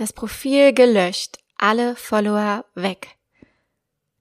das 0.00 0.12
Profil 0.12 0.72
gelöscht, 0.72 1.38
alle 1.56 1.96
Follower 1.96 2.64
weg. 2.74 3.16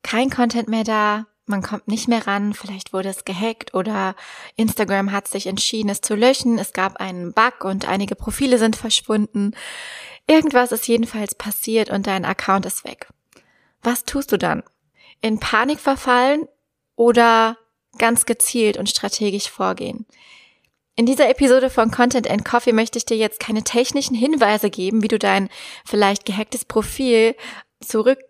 Kein 0.02 0.30
Content 0.30 0.68
mehr 0.68 0.84
da, 0.84 1.28
man 1.46 1.62
kommt 1.62 1.88
nicht 1.88 2.08
mehr 2.08 2.28
ran, 2.28 2.54
vielleicht 2.54 2.94
wurde 2.94 3.10
es 3.10 3.24
gehackt 3.24 3.74
oder 3.74 4.16
Instagram 4.56 5.12
hat 5.12 5.28
sich 5.28 5.48
entschieden, 5.48 5.90
es 5.90 6.02
zu 6.02 6.16
löschen, 6.16 6.60
es 6.60 6.74
gab 6.74 6.98
einen 6.98 7.34
Bug 7.34 7.64
und 7.64 7.88
einige 7.88 8.16
Profile 8.16 8.58
sind 8.58 8.76
verschwunden. 8.76 9.52
Irgendwas 10.28 10.72
ist 10.72 10.88
jedenfalls 10.88 11.36
passiert 11.36 11.90
und 11.90 12.08
dein 12.08 12.26
Account 12.26 12.66
ist 12.66 12.84
weg. 12.84 13.08
Was 13.82 14.04
tust 14.04 14.32
du 14.32 14.38
dann? 14.38 14.64
In 15.22 15.40
Panik 15.40 15.80
verfallen 15.80 16.48
oder 16.96 17.58
ganz 17.98 18.26
gezielt 18.26 18.78
und 18.78 18.90
strategisch 18.90 19.50
vorgehen? 19.50 20.06
In 21.00 21.06
dieser 21.06 21.30
Episode 21.30 21.70
von 21.70 21.92
Content 21.92 22.28
and 22.28 22.44
Coffee 22.44 22.74
möchte 22.74 22.98
ich 22.98 23.06
dir 23.06 23.18
jetzt 23.18 23.40
keine 23.40 23.64
technischen 23.64 24.16
Hinweise 24.16 24.72
geben, 24.72 25.04
wie 25.04 25.08
du 25.08 25.20
dein 25.20 25.48
vielleicht 25.86 26.26
gehacktes 26.26 26.66
Profil 26.66 27.36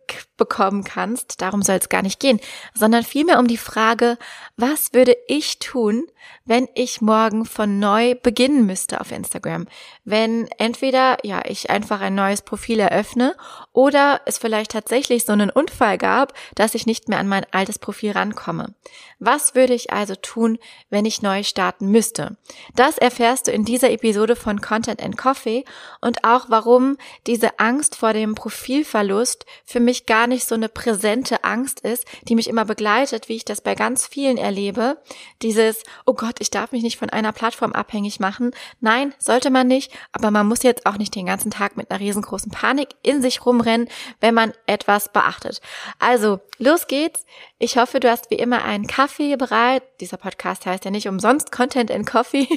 zurückbekommen 0.08 0.84
kannst, 0.84 1.42
darum 1.42 1.62
soll 1.62 1.78
es 1.78 1.90
gar 1.90 2.02
nicht 2.02 2.20
gehen, 2.20 2.40
sondern 2.74 3.04
vielmehr 3.04 3.40
um 3.40 3.48
die 3.48 3.58
Frage, 3.58 4.18
was 4.56 4.94
würde 4.94 5.16
ich 5.28 5.60
tun, 5.60 6.08
wenn 6.46 6.68
ich 6.76 7.02
morgen 7.02 7.46
von 7.46 7.80
neu 7.80 8.16
beginnen 8.16 8.66
müsste 8.66 9.02
auf 9.02 9.12
Instagram? 9.12 9.68
Wenn 10.04 10.48
entweder, 10.58 11.18
ja, 11.24 11.42
ich 11.46 11.70
einfach 11.70 12.02
ein 12.02 12.16
neues 12.16 12.42
Profil 12.42 12.80
eröffne 12.80 13.36
oder 13.74 14.22
es 14.26 14.38
vielleicht 14.38 14.72
tatsächlich 14.72 15.26
so 15.26 15.34
einen 15.34 15.50
Unfall 15.50 15.98
gab, 15.98 16.34
dass 16.55 16.76
ich 16.76 16.86
nicht 16.86 17.10
mehr 17.10 17.20
an 17.20 17.28
mein 17.28 17.46
altes 17.52 17.80
Profil 17.80 18.12
rankomme. 18.12 18.74
Was 19.20 19.55
würde 19.55 19.74
ich 19.74 19.92
also 19.92 20.16
tun, 20.16 20.60
wenn 20.90 21.05
ich 21.05 21.22
neu 21.22 21.44
starten 21.44 21.88
müsste? 21.88 22.38
Das 22.76 22.98
erfährst 22.98 23.48
du 23.48 23.52
in 23.52 23.66
dieser 23.66 23.90
Episode 23.92 24.36
von 24.36 24.62
Content 24.62 25.02
and 25.02 25.18
Coffee 25.18 25.66
und 26.02 26.24
auch 26.24 26.46
warum 26.50 26.98
diese 27.26 27.60
Angst 27.60 27.96
vor 27.96 28.14
dem 28.14 28.36
Profilverlust 28.36 29.46
für 29.66 29.80
mich 29.80 29.97
gar 30.06 30.28
nicht 30.28 30.48
so 30.48 30.56
eine 30.56 30.70
präsente 30.70 31.44
Angst 31.44 31.80
ist, 31.80 32.05
die 32.24 32.35
mich 32.35 32.48
immer 32.48 32.66
begleitet, 32.66 33.30
wie 33.30 33.35
ich 33.35 33.46
das 33.46 33.62
bei 33.62 33.76
ganz 33.76 34.05
vielen 34.05 34.38
erlebe. 34.38 34.98
Dieses, 35.41 35.84
oh 36.05 36.13
Gott, 36.13 36.35
ich 36.40 36.52
darf 36.52 36.71
mich 36.71 36.84
nicht 36.84 36.98
von 36.98 37.10
einer 37.10 37.32
Plattform 37.32 37.74
abhängig 37.74 38.20
machen. 38.20 38.52
Nein, 38.80 39.13
sollte 39.18 39.49
man 39.49 39.68
nicht, 39.68 39.91
aber 40.12 40.32
man 40.32 40.48
muss 40.48 40.63
jetzt 40.63 40.86
auch 40.86 40.98
nicht 40.98 41.16
den 41.16 41.26
ganzen 41.26 41.52
Tag 41.52 41.77
mit 41.77 41.90
einer 41.90 41.99
riesengroßen 41.99 42.52
Panik 42.52 42.90
in 43.02 43.21
sich 43.21 43.46
rumrennen, 43.46 43.90
wenn 44.20 44.34
man 44.34 44.54
etwas 44.66 45.12
beachtet. 45.12 45.62
Also, 45.99 46.40
los 46.58 46.88
geht's. 46.88 47.26
Ich 47.60 47.77
hoffe, 47.77 47.99
du 47.99 48.10
hast 48.10 48.30
wie 48.30 48.36
immer 48.36 48.64
einen 48.64 48.88
Kaffee 48.88 49.36
bereit. 49.36 49.84
Dieser 49.99 50.18
Podcast 50.18 50.66
heißt 50.66 50.86
ja 50.86 50.91
nicht 50.91 51.08
umsonst 51.08 51.52
Content 51.52 51.91
and 51.91 52.05
Coffee 52.05 52.48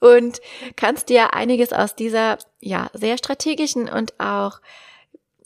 und 0.00 0.40
kannst 0.76 1.08
dir 1.08 1.34
einiges 1.34 1.72
aus 1.72 1.94
dieser, 1.94 2.38
ja, 2.60 2.90
sehr 2.92 3.18
strategischen 3.18 3.88
und 3.88 4.18
auch 4.20 4.60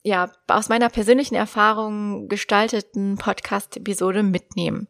ja, 0.03 0.31
aus 0.47 0.69
meiner 0.69 0.89
persönlichen 0.89 1.35
Erfahrung 1.35 2.27
gestalteten 2.27 3.17
Podcast-Episode 3.17 4.23
mitnehmen. 4.23 4.87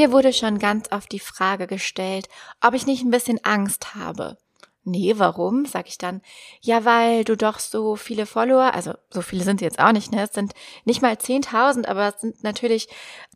Mir 0.00 0.12
wurde 0.12 0.32
schon 0.32 0.58
ganz 0.58 0.90
oft 0.92 1.12
die 1.12 1.20
Frage 1.20 1.66
gestellt, 1.66 2.30
ob 2.62 2.72
ich 2.72 2.86
nicht 2.86 3.04
ein 3.04 3.10
bisschen 3.10 3.38
Angst 3.44 3.94
habe. 3.94 4.38
Nee, 4.82 5.12
warum? 5.18 5.66
Sag 5.66 5.88
ich 5.88 5.98
dann. 5.98 6.22
Ja, 6.62 6.86
weil 6.86 7.22
du 7.22 7.36
doch 7.36 7.58
so 7.58 7.96
viele 7.96 8.24
Follower, 8.24 8.72
also 8.72 8.94
so 9.10 9.20
viele 9.20 9.44
sind 9.44 9.60
jetzt 9.60 9.78
auch 9.78 9.92
nicht, 9.92 10.10
ne? 10.10 10.22
Es 10.22 10.32
sind 10.32 10.54
nicht 10.86 11.02
mal 11.02 11.12
10.000, 11.12 11.86
aber 11.86 12.14
es 12.14 12.22
sind 12.22 12.42
natürlich 12.42 12.88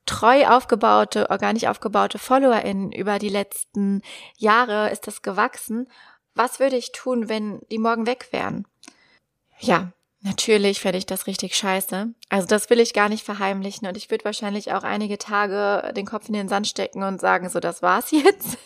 treu 0.07 0.47
aufgebaute, 0.47 1.29
organisch 1.29 1.67
aufgebaute 1.67 2.19
FollowerInnen 2.19 2.93
über 2.93 3.19
die 3.19 3.29
letzten 3.29 4.01
Jahre 4.39 4.89
ist 4.89 5.07
das 5.07 5.21
gewachsen. 5.21 5.87
Was 6.35 6.61
würde 6.61 6.77
ich 6.77 6.93
tun, 6.93 7.29
wenn 7.29 7.61
die 7.71 7.79
morgen 7.79 8.07
weg 8.07 8.29
wären? 8.31 8.67
Ja, 9.59 9.93
Natürlich 10.27 10.81
fände 10.81 10.97
ich 10.97 11.05
das 11.05 11.27
richtig 11.27 11.55
scheiße. 11.55 12.09
Also 12.31 12.47
das 12.47 12.71
will 12.71 12.81
ich 12.81 12.95
gar 12.95 13.11
nicht 13.11 13.27
verheimlichen 13.27 13.87
und 13.87 13.95
ich 13.99 14.11
würde 14.11 14.25
wahrscheinlich 14.25 14.73
auch 14.73 14.83
einige 14.83 15.19
Tage 15.19 15.93
den 15.93 16.07
Kopf 16.07 16.29
in 16.29 16.33
den 16.33 16.49
Sand 16.49 16.67
stecken 16.67 17.03
und 17.03 17.21
sagen, 17.21 17.51
so 17.51 17.61
das 17.61 17.83
war's 17.83 18.11
jetzt. 18.11 18.57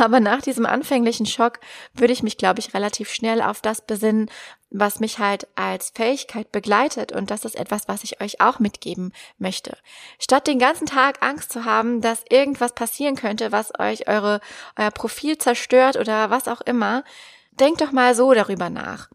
Aber 0.00 0.18
nach 0.18 0.42
diesem 0.42 0.66
anfänglichen 0.66 1.24
Schock 1.24 1.60
würde 1.94 2.12
ich 2.12 2.24
mich, 2.24 2.38
glaube 2.38 2.58
ich, 2.58 2.74
relativ 2.74 3.12
schnell 3.12 3.40
auf 3.40 3.60
das 3.60 3.82
besinnen, 3.82 4.28
was 4.70 4.98
mich 4.98 5.20
halt 5.20 5.46
als 5.54 5.90
Fähigkeit 5.90 6.50
begleitet 6.50 7.12
und 7.12 7.30
das 7.30 7.44
ist 7.44 7.54
etwas, 7.54 7.86
was 7.86 8.02
ich 8.02 8.20
euch 8.20 8.40
auch 8.40 8.58
mitgeben 8.58 9.12
möchte. 9.38 9.78
Statt 10.18 10.48
den 10.48 10.58
ganzen 10.58 10.86
Tag 10.86 11.22
Angst 11.22 11.52
zu 11.52 11.64
haben, 11.64 12.00
dass 12.00 12.24
irgendwas 12.30 12.74
passieren 12.74 13.14
könnte, 13.14 13.52
was 13.52 13.78
euch 13.78 14.08
eure, 14.08 14.40
euer 14.76 14.90
Profil 14.90 15.38
zerstört 15.38 15.94
oder 15.94 16.30
was 16.30 16.48
auch 16.48 16.62
immer, 16.62 17.04
denkt 17.52 17.80
doch 17.80 17.92
mal 17.92 18.16
so 18.16 18.34
darüber 18.34 18.70
nach 18.70 19.08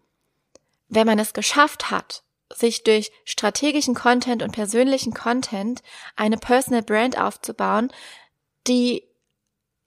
wenn 0.92 1.08
man 1.08 1.18
es 1.20 1.34
geschafft 1.34 1.90
hat, 1.90 2.24
sich 2.54 2.84
durch 2.84 3.12
strategischen 3.24 3.96
Content 3.96 4.44
und 4.44 4.52
persönlichen 4.52 5.14
Content 5.14 5.82
eine 6.16 6.38
Personal 6.38 6.84
Brand 6.84 7.18
aufzubauen, 7.18 7.92
die 8.68 9.08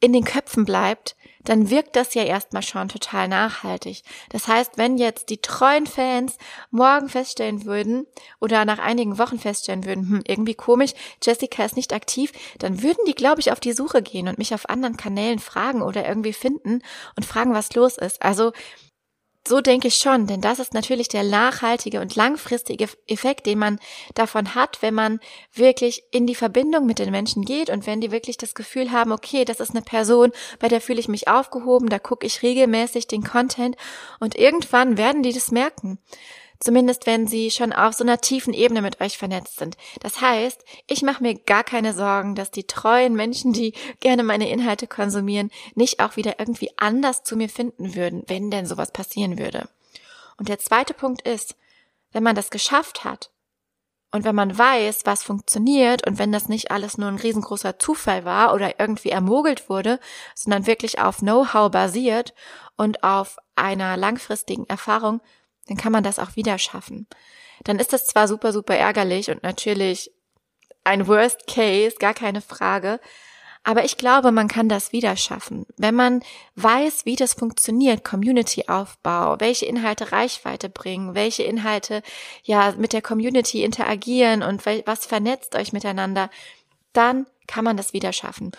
in 0.00 0.12
den 0.12 0.24
Köpfen 0.24 0.64
bleibt, 0.64 1.14
dann 1.44 1.68
wirkt 1.70 1.94
das 1.96 2.14
ja 2.14 2.24
erstmal 2.24 2.62
schon 2.62 2.88
total 2.88 3.28
nachhaltig. 3.28 4.02
Das 4.30 4.48
heißt, 4.48 4.72
wenn 4.76 4.96
jetzt 4.96 5.28
die 5.28 5.40
treuen 5.40 5.86
Fans 5.86 6.38
morgen 6.70 7.08
feststellen 7.08 7.64
würden 7.66 8.06
oder 8.40 8.64
nach 8.64 8.78
einigen 8.78 9.18
Wochen 9.18 9.38
feststellen 9.38 9.84
würden, 9.84 10.08
hm, 10.08 10.22
irgendwie 10.26 10.54
komisch, 10.54 10.92
Jessica 11.22 11.64
ist 11.64 11.76
nicht 11.76 11.92
aktiv, 11.92 12.32
dann 12.58 12.82
würden 12.82 13.04
die, 13.06 13.14
glaube 13.14 13.40
ich, 13.40 13.52
auf 13.52 13.60
die 13.60 13.72
Suche 13.72 14.02
gehen 14.02 14.28
und 14.28 14.38
mich 14.38 14.54
auf 14.54 14.68
anderen 14.70 14.96
Kanälen 14.96 15.38
fragen 15.38 15.82
oder 15.82 16.06
irgendwie 16.06 16.32
finden 16.32 16.82
und 17.16 17.24
fragen, 17.24 17.52
was 17.52 17.74
los 17.74 17.98
ist. 17.98 18.22
Also 18.22 18.52
so 19.46 19.60
denke 19.60 19.88
ich 19.88 19.96
schon, 19.96 20.26
denn 20.26 20.40
das 20.40 20.58
ist 20.58 20.72
natürlich 20.72 21.08
der 21.08 21.22
nachhaltige 21.22 22.00
und 22.00 22.16
langfristige 22.16 22.88
Effekt, 23.06 23.46
den 23.46 23.58
man 23.58 23.78
davon 24.14 24.54
hat, 24.54 24.80
wenn 24.80 24.94
man 24.94 25.20
wirklich 25.52 26.04
in 26.10 26.26
die 26.26 26.34
Verbindung 26.34 26.86
mit 26.86 26.98
den 26.98 27.10
Menschen 27.10 27.44
geht 27.44 27.68
und 27.68 27.86
wenn 27.86 28.00
die 28.00 28.10
wirklich 28.10 28.38
das 28.38 28.54
Gefühl 28.54 28.90
haben, 28.90 29.12
okay, 29.12 29.44
das 29.44 29.60
ist 29.60 29.72
eine 29.72 29.82
Person, 29.82 30.32
bei 30.60 30.68
der 30.68 30.80
fühle 30.80 31.00
ich 31.00 31.08
mich 31.08 31.28
aufgehoben, 31.28 31.90
da 31.90 31.98
gucke 31.98 32.26
ich 32.26 32.42
regelmäßig 32.42 33.06
den 33.06 33.22
Content 33.22 33.76
und 34.18 34.34
irgendwann 34.34 34.96
werden 34.96 35.22
die 35.22 35.32
das 35.32 35.50
merken. 35.50 35.98
Zumindest 36.60 37.06
wenn 37.06 37.26
sie 37.26 37.50
schon 37.50 37.72
auf 37.72 37.94
so 37.94 38.04
einer 38.04 38.20
tiefen 38.20 38.54
Ebene 38.54 38.80
mit 38.80 39.00
euch 39.00 39.18
vernetzt 39.18 39.58
sind. 39.58 39.76
Das 40.00 40.20
heißt, 40.20 40.64
ich 40.86 41.02
mache 41.02 41.22
mir 41.22 41.34
gar 41.34 41.64
keine 41.64 41.92
Sorgen, 41.92 42.34
dass 42.34 42.50
die 42.50 42.66
treuen 42.66 43.14
Menschen, 43.14 43.52
die 43.52 43.74
gerne 44.00 44.22
meine 44.22 44.48
Inhalte 44.48 44.86
konsumieren, 44.86 45.50
nicht 45.74 46.00
auch 46.00 46.16
wieder 46.16 46.38
irgendwie 46.38 46.70
anders 46.76 47.22
zu 47.22 47.36
mir 47.36 47.48
finden 47.48 47.94
würden, 47.94 48.22
wenn 48.28 48.50
denn 48.50 48.66
sowas 48.66 48.92
passieren 48.92 49.38
würde. 49.38 49.68
Und 50.36 50.48
der 50.48 50.58
zweite 50.58 50.94
Punkt 50.94 51.22
ist, 51.22 51.56
wenn 52.12 52.22
man 52.22 52.36
das 52.36 52.50
geschafft 52.50 53.04
hat 53.04 53.30
und 54.14 54.24
wenn 54.24 54.34
man 54.36 54.56
weiß, 54.56 55.00
was 55.04 55.24
funktioniert 55.24 56.06
und 56.06 56.18
wenn 56.18 56.30
das 56.30 56.48
nicht 56.48 56.70
alles 56.70 56.96
nur 56.96 57.08
ein 57.08 57.18
riesengroßer 57.18 57.80
Zufall 57.80 58.24
war 58.24 58.54
oder 58.54 58.78
irgendwie 58.78 59.10
ermogelt 59.10 59.68
wurde, 59.68 59.98
sondern 60.36 60.68
wirklich 60.68 61.00
auf 61.00 61.18
Know-how 61.18 61.70
basiert 61.70 62.32
und 62.76 63.02
auf 63.02 63.38
einer 63.56 63.96
langfristigen 63.96 64.66
Erfahrung, 64.68 65.20
dann 65.68 65.76
kann 65.76 65.92
man 65.92 66.04
das 66.04 66.18
auch 66.18 66.36
wieder 66.36 66.58
schaffen. 66.58 67.06
Dann 67.64 67.78
ist 67.78 67.92
das 67.92 68.06
zwar 68.06 68.28
super, 68.28 68.52
super 68.52 68.76
ärgerlich 68.76 69.30
und 69.30 69.42
natürlich 69.42 70.10
ein 70.84 71.06
Worst 71.06 71.46
Case, 71.46 71.96
gar 71.98 72.14
keine 72.14 72.40
Frage, 72.40 73.00
aber 73.66 73.86
ich 73.86 73.96
glaube, 73.96 74.30
man 74.30 74.46
kann 74.46 74.68
das 74.68 74.92
wieder 74.92 75.16
schaffen, 75.16 75.64
wenn 75.78 75.94
man 75.94 76.22
weiß, 76.56 77.06
wie 77.06 77.16
das 77.16 77.32
funktioniert, 77.32 78.04
Community-Aufbau, 78.04 79.40
welche 79.40 79.64
Inhalte 79.64 80.12
Reichweite 80.12 80.68
bringen, 80.68 81.14
welche 81.14 81.44
Inhalte 81.44 82.02
ja 82.42 82.74
mit 82.76 82.92
der 82.92 83.00
Community 83.00 83.64
interagieren 83.64 84.42
und 84.42 84.66
was 84.66 85.06
vernetzt 85.06 85.56
euch 85.56 85.72
miteinander, 85.72 86.28
dann 86.92 87.26
kann 87.46 87.64
man 87.64 87.78
das 87.78 87.94
wieder 87.94 88.12
schaffen. 88.12 88.52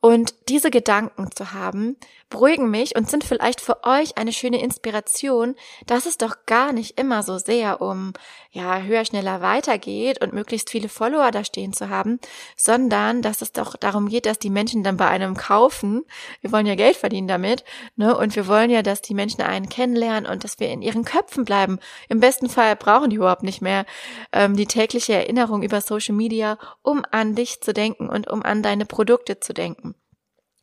Und 0.00 0.34
diese 0.50 0.70
Gedanken 0.70 1.30
zu 1.34 1.52
haben, 1.52 1.96
beruhigen 2.30 2.70
mich 2.70 2.96
und 2.96 3.10
sind 3.10 3.24
vielleicht 3.24 3.60
für 3.60 3.84
euch 3.84 4.16
eine 4.16 4.32
schöne 4.32 4.62
Inspiration, 4.62 5.56
dass 5.86 6.06
es 6.06 6.16
doch 6.16 6.46
gar 6.46 6.72
nicht 6.72 6.98
immer 6.98 7.22
so 7.22 7.38
sehr 7.38 7.82
um, 7.82 8.12
ja, 8.52 8.80
höher, 8.80 9.04
schneller 9.04 9.40
weitergeht 9.40 10.22
und 10.22 10.32
möglichst 10.32 10.70
viele 10.70 10.88
Follower 10.88 11.30
da 11.32 11.44
stehen 11.44 11.72
zu 11.72 11.90
haben, 11.90 12.20
sondern 12.56 13.20
dass 13.20 13.42
es 13.42 13.52
doch 13.52 13.76
darum 13.76 14.08
geht, 14.08 14.26
dass 14.26 14.38
die 14.38 14.48
Menschen 14.48 14.84
dann 14.84 14.96
bei 14.96 15.08
einem 15.08 15.36
kaufen. 15.36 16.04
Wir 16.40 16.52
wollen 16.52 16.66
ja 16.66 16.76
Geld 16.76 16.96
verdienen 16.96 17.28
damit, 17.28 17.64
ne? 17.96 18.16
Und 18.16 18.36
wir 18.36 18.46
wollen 18.46 18.70
ja, 18.70 18.82
dass 18.82 19.02
die 19.02 19.14
Menschen 19.14 19.42
einen 19.42 19.68
kennenlernen 19.68 20.30
und 20.30 20.44
dass 20.44 20.60
wir 20.60 20.70
in 20.70 20.82
ihren 20.82 21.04
Köpfen 21.04 21.44
bleiben. 21.44 21.80
Im 22.08 22.20
besten 22.20 22.48
Fall 22.48 22.76
brauchen 22.76 23.10
die 23.10 23.16
überhaupt 23.16 23.42
nicht 23.42 23.60
mehr 23.60 23.84
ähm, 24.32 24.56
die 24.56 24.66
tägliche 24.66 25.14
Erinnerung 25.14 25.62
über 25.62 25.80
Social 25.80 26.14
Media, 26.14 26.58
um 26.82 27.02
an 27.10 27.34
dich 27.34 27.60
zu 27.60 27.72
denken 27.72 28.08
und 28.08 28.30
um 28.30 28.42
an 28.42 28.62
deine 28.62 28.86
Produkte 28.86 29.40
zu 29.40 29.52
denken. 29.52 29.96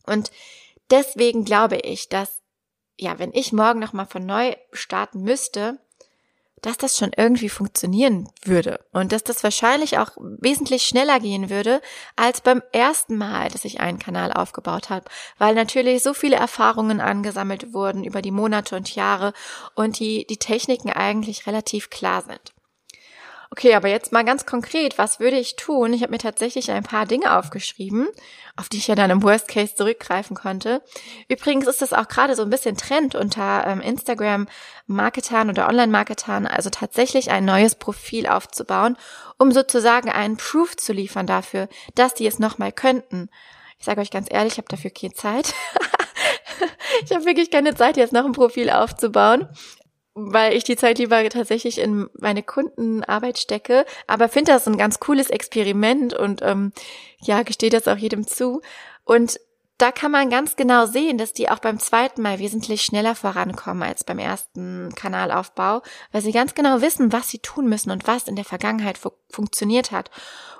Und 0.05 0.31
deswegen 0.91 1.45
glaube 1.45 1.77
ich, 1.77 2.09
dass, 2.09 2.41
ja, 2.97 3.19
wenn 3.19 3.33
ich 3.33 3.53
morgen 3.53 3.79
nochmal 3.79 4.07
von 4.07 4.25
neu 4.25 4.55
starten 4.71 5.21
müsste, 5.21 5.79
dass 6.61 6.77
das 6.77 6.97
schon 6.97 7.11
irgendwie 7.15 7.49
funktionieren 7.49 8.29
würde 8.43 8.83
und 8.91 9.11
dass 9.11 9.23
das 9.23 9.43
wahrscheinlich 9.43 9.99
auch 9.99 10.11
wesentlich 10.17 10.83
schneller 10.83 11.19
gehen 11.19 11.49
würde 11.49 11.81
als 12.15 12.41
beim 12.41 12.63
ersten 12.71 13.15
Mal, 13.15 13.49
dass 13.49 13.63
ich 13.63 13.79
einen 13.79 13.99
Kanal 13.99 14.33
aufgebaut 14.33 14.89
habe, 14.89 15.05
weil 15.37 15.53
natürlich 15.53 16.01
so 16.01 16.13
viele 16.13 16.35
Erfahrungen 16.35 16.99
angesammelt 16.99 17.73
wurden 17.73 18.03
über 18.03 18.21
die 18.23 18.31
Monate 18.31 18.75
und 18.75 18.95
Jahre 18.95 19.33
und 19.75 19.99
die, 19.99 20.25
die 20.25 20.37
Techniken 20.37 20.89
eigentlich 20.89 21.45
relativ 21.45 21.89
klar 21.89 22.23
sind. 22.23 22.53
Okay, 23.49 23.73
aber 23.75 23.87
jetzt 23.87 24.11
mal 24.11 24.25
ganz 24.25 24.45
konkret, 24.45 24.97
was 24.97 25.19
würde 25.19 25.37
ich 25.37 25.55
tun? 25.55 25.93
Ich 25.93 26.01
habe 26.01 26.11
mir 26.11 26.17
tatsächlich 26.17 26.69
ein 26.69 26.83
paar 26.83 27.05
Dinge 27.05 27.37
aufgeschrieben, 27.37 28.09
auf 28.57 28.67
die 28.67 28.77
ich 28.77 28.87
ja 28.87 28.95
dann 28.95 29.09
im 29.09 29.23
Worst 29.23 29.47
Case 29.47 29.73
zurückgreifen 29.73 30.35
konnte. 30.35 30.81
Übrigens 31.29 31.65
ist 31.65 31.81
das 31.81 31.93
auch 31.93 32.09
gerade 32.09 32.35
so 32.35 32.43
ein 32.43 32.49
bisschen 32.49 32.75
Trend 32.75 33.15
unter 33.15 33.65
ähm, 33.65 33.79
Instagram-Marketern 33.79 35.49
oder 35.49 35.69
Online-Marketern, 35.69 36.45
also 36.45 36.69
tatsächlich 36.69 37.31
ein 37.31 37.45
neues 37.45 37.75
Profil 37.75 38.27
aufzubauen, 38.27 38.97
um 39.37 39.53
sozusagen 39.53 40.09
einen 40.09 40.35
Proof 40.35 40.75
zu 40.75 40.91
liefern 40.91 41.25
dafür, 41.25 41.69
dass 41.95 42.13
die 42.13 42.27
es 42.27 42.39
nochmal 42.39 42.73
könnten. 42.73 43.29
Ich 43.79 43.85
sage 43.85 44.01
euch 44.01 44.11
ganz 44.11 44.27
ehrlich, 44.29 44.53
ich 44.53 44.57
habe 44.57 44.67
dafür 44.69 44.91
keine 44.91 45.13
Zeit. 45.13 45.53
ich 47.05 47.13
habe 47.13 47.25
wirklich 47.25 47.49
keine 47.49 47.75
Zeit, 47.75 47.95
jetzt 47.95 48.13
noch 48.13 48.25
ein 48.25 48.33
Profil 48.33 48.69
aufzubauen 48.71 49.47
weil 50.19 50.53
ich 50.53 50.63
die 50.63 50.75
Zeit 50.75 50.97
lieber 50.97 51.27
tatsächlich 51.29 51.79
in 51.79 52.09
meine 52.19 52.41
Kundenarbeit 52.41 53.37
stecke. 53.37 53.85
Aber 54.07 54.29
finde 54.29 54.51
das 54.51 54.67
ein 54.67 54.77
ganz 54.77 54.99
cooles 54.99 55.29
Experiment 55.29 56.13
und 56.13 56.41
ähm, 56.41 56.73
ja, 57.21 57.43
gestehe 57.43 57.69
das 57.69 57.87
auch 57.87 57.97
jedem 57.97 58.25
zu. 58.25 58.61
Und 59.03 59.39
da 59.77 59.91
kann 59.91 60.11
man 60.11 60.31
ganz 60.31 60.55
genau 60.55 60.87
sehen, 60.87 61.19
dass 61.19 61.33
die 61.33 61.49
auch 61.49 61.59
beim 61.59 61.77
zweiten 61.79 62.23
Mal 62.23 62.39
wesentlich 62.39 62.81
schneller 62.81 63.13
vorankommen 63.13 63.83
als 63.83 64.03
beim 64.03 64.17
ersten 64.17 64.91
Kanalaufbau, 64.95 65.83
weil 66.11 66.21
sie 66.21 66.31
ganz 66.31 66.55
genau 66.55 66.81
wissen, 66.81 67.13
was 67.13 67.29
sie 67.29 67.39
tun 67.39 67.69
müssen 67.69 67.91
und 67.91 68.07
was 68.07 68.27
in 68.27 68.35
der 68.35 68.45
Vergangenheit 68.45 68.97
fu 68.97 69.11
funktioniert 69.29 69.91
hat. 69.91 70.09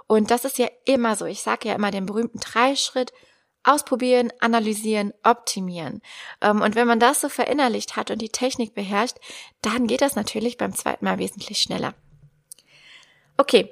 Und 0.06 0.30
das 0.30 0.46
ist 0.46 0.60
ja 0.60 0.68
immer 0.86 1.16
so. 1.16 1.26
Ich 1.26 1.42
sage 1.42 1.68
ja 1.68 1.74
immer 1.74 1.90
den 1.90 2.06
berühmten 2.06 2.40
Dreischritt 2.40 3.12
Ausprobieren, 3.68 4.32
analysieren, 4.40 5.14
optimieren. 5.24 6.02
Ähm, 6.42 6.62
und 6.62 6.76
wenn 6.76 6.88
man 6.88 7.02
das 7.02 7.20
so 7.20 7.28
verinnerlicht 7.28 7.98
hat 7.98 8.12
und 8.12 8.22
die 8.22 8.30
Technik 8.30 8.74
beherrscht, 8.74 9.18
dann 9.62 9.88
geht 9.88 10.02
das 10.02 10.16
natürlich 10.16 10.58
beim 10.58 10.74
zweiten 10.74 11.04
Mal 11.04 11.18
wesentlich 11.18 11.60
schneller. 11.60 11.94
Okay, 13.36 13.70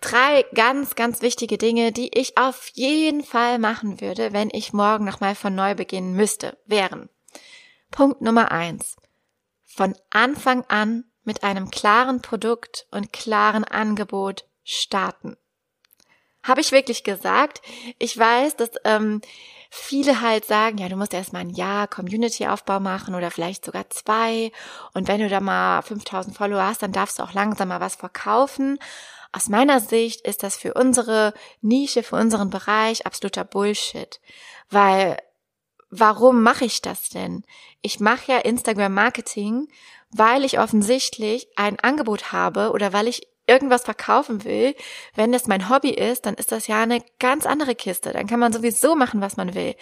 drei 0.00 0.44
ganz, 0.54 0.94
ganz 0.94 1.20
wichtige 1.20 1.58
Dinge, 1.58 1.90
die 1.90 2.16
ich 2.16 2.38
auf 2.38 2.68
jeden 2.74 3.24
Fall 3.24 3.58
machen 3.58 4.00
würde, 4.00 4.32
wenn 4.32 4.50
ich 4.52 4.72
morgen 4.72 5.04
nochmal 5.04 5.34
von 5.34 5.54
neu 5.54 5.74
beginnen 5.74 6.14
müsste, 6.14 6.56
wären. 6.66 7.08
Punkt 7.90 8.22
Nummer 8.22 8.52
eins. 8.52 8.96
Von 9.64 9.96
Anfang 10.10 10.64
an 10.68 11.04
mit 11.24 11.42
einem 11.42 11.70
klaren 11.70 12.22
Produkt 12.22 12.86
und 12.92 13.12
klaren 13.12 13.64
Angebot 13.64 14.44
starten. 14.62 15.36
Habe 16.42 16.60
ich 16.60 16.72
wirklich 16.72 17.04
gesagt. 17.04 17.62
Ich 17.98 18.16
weiß, 18.18 18.56
dass 18.56 18.70
ähm, 18.84 19.20
viele 19.70 20.20
halt 20.20 20.44
sagen, 20.44 20.78
ja, 20.78 20.88
du 20.88 20.96
musst 20.96 21.14
erstmal 21.14 21.42
ein 21.42 21.50
Jahr 21.50 21.88
Community-Aufbau 21.88 22.80
machen 22.80 23.14
oder 23.14 23.30
vielleicht 23.30 23.64
sogar 23.64 23.88
zwei. 23.90 24.52
Und 24.92 25.08
wenn 25.08 25.20
du 25.20 25.28
da 25.28 25.40
mal 25.40 25.82
5000 25.82 26.36
Follower 26.36 26.62
hast, 26.62 26.82
dann 26.82 26.92
darfst 26.92 27.18
du 27.18 27.22
auch 27.22 27.32
langsam 27.32 27.68
mal 27.68 27.80
was 27.80 27.96
verkaufen. 27.96 28.78
Aus 29.32 29.48
meiner 29.48 29.80
Sicht 29.80 30.26
ist 30.26 30.42
das 30.42 30.56
für 30.56 30.74
unsere 30.74 31.32
Nische, 31.62 32.02
für 32.02 32.16
unseren 32.16 32.50
Bereich 32.50 33.06
absoluter 33.06 33.44
Bullshit. 33.44 34.20
Weil, 34.68 35.16
warum 35.88 36.42
mache 36.42 36.66
ich 36.66 36.82
das 36.82 37.08
denn? 37.08 37.44
Ich 37.80 37.98
mache 37.98 38.32
ja 38.32 38.38
Instagram 38.38 38.92
Marketing, 38.92 39.68
weil 40.10 40.44
ich 40.44 40.58
offensichtlich 40.58 41.48
ein 41.56 41.80
Angebot 41.80 42.32
habe 42.32 42.72
oder 42.72 42.92
weil 42.92 43.08
ich 43.08 43.26
irgendwas 43.52 43.84
verkaufen 43.84 44.44
will, 44.44 44.74
wenn 45.14 45.30
das 45.30 45.46
mein 45.46 45.68
Hobby 45.68 45.90
ist, 45.90 46.24
dann 46.24 46.34
ist 46.34 46.52
das 46.52 46.66
ja 46.68 46.82
eine 46.82 47.02
ganz 47.18 47.44
andere 47.44 47.74
Kiste. 47.74 48.12
Dann 48.12 48.26
kann 48.26 48.40
man 48.40 48.52
sowieso 48.52 48.94
machen, 48.96 49.20
was 49.20 49.36
man 49.36 49.54
will. 49.54 49.74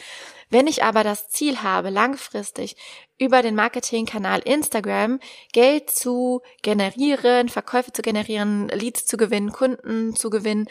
Wenn 0.49 0.67
ich 0.67 0.83
aber 0.83 1.05
das 1.05 1.29
Ziel 1.29 1.63
habe, 1.63 1.91
langfristig 1.91 2.77
über 3.17 3.43
den 3.43 3.55
Marketingkanal 3.55 4.41
Instagram 4.41 5.21
Geld 5.53 5.91
zu 5.91 6.43
generieren, 6.63 7.49
Verkäufe 7.49 7.93
zu 7.93 8.03
generieren, 8.03 8.69
Leads 8.69 9.07
zu 9.07 9.17
gewinnen, 9.17 9.53
Kunden 9.53 10.17
zu 10.17 10.31
gewinnen, 10.31 10.67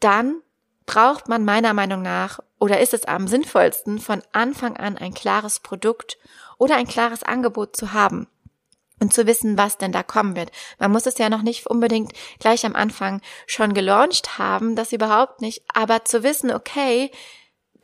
dann 0.00 0.42
braucht 0.84 1.28
man 1.28 1.46
meiner 1.46 1.72
Meinung 1.72 2.02
nach 2.02 2.40
oder 2.60 2.80
ist 2.80 2.92
es 2.92 3.06
am 3.06 3.26
sinnvollsten, 3.26 3.98
von 3.98 4.22
Anfang 4.32 4.76
an 4.76 4.98
ein 4.98 5.14
klares 5.14 5.60
Produkt 5.60 6.18
oder 6.58 6.76
ein 6.76 6.86
klares 6.86 7.22
Angebot 7.22 7.74
zu 7.74 7.94
haben 7.94 8.28
und 9.04 9.12
zu 9.12 9.26
wissen, 9.26 9.58
was 9.58 9.76
denn 9.76 9.92
da 9.92 10.02
kommen 10.02 10.34
wird. 10.34 10.50
Man 10.78 10.90
muss 10.90 11.04
es 11.04 11.18
ja 11.18 11.28
noch 11.28 11.42
nicht 11.42 11.66
unbedingt 11.66 12.12
gleich 12.38 12.64
am 12.64 12.74
Anfang 12.74 13.20
schon 13.46 13.74
gelauncht 13.74 14.38
haben, 14.38 14.76
das 14.76 14.92
überhaupt 14.92 15.42
nicht, 15.42 15.62
aber 15.74 16.06
zu 16.06 16.22
wissen, 16.22 16.50
okay, 16.50 17.10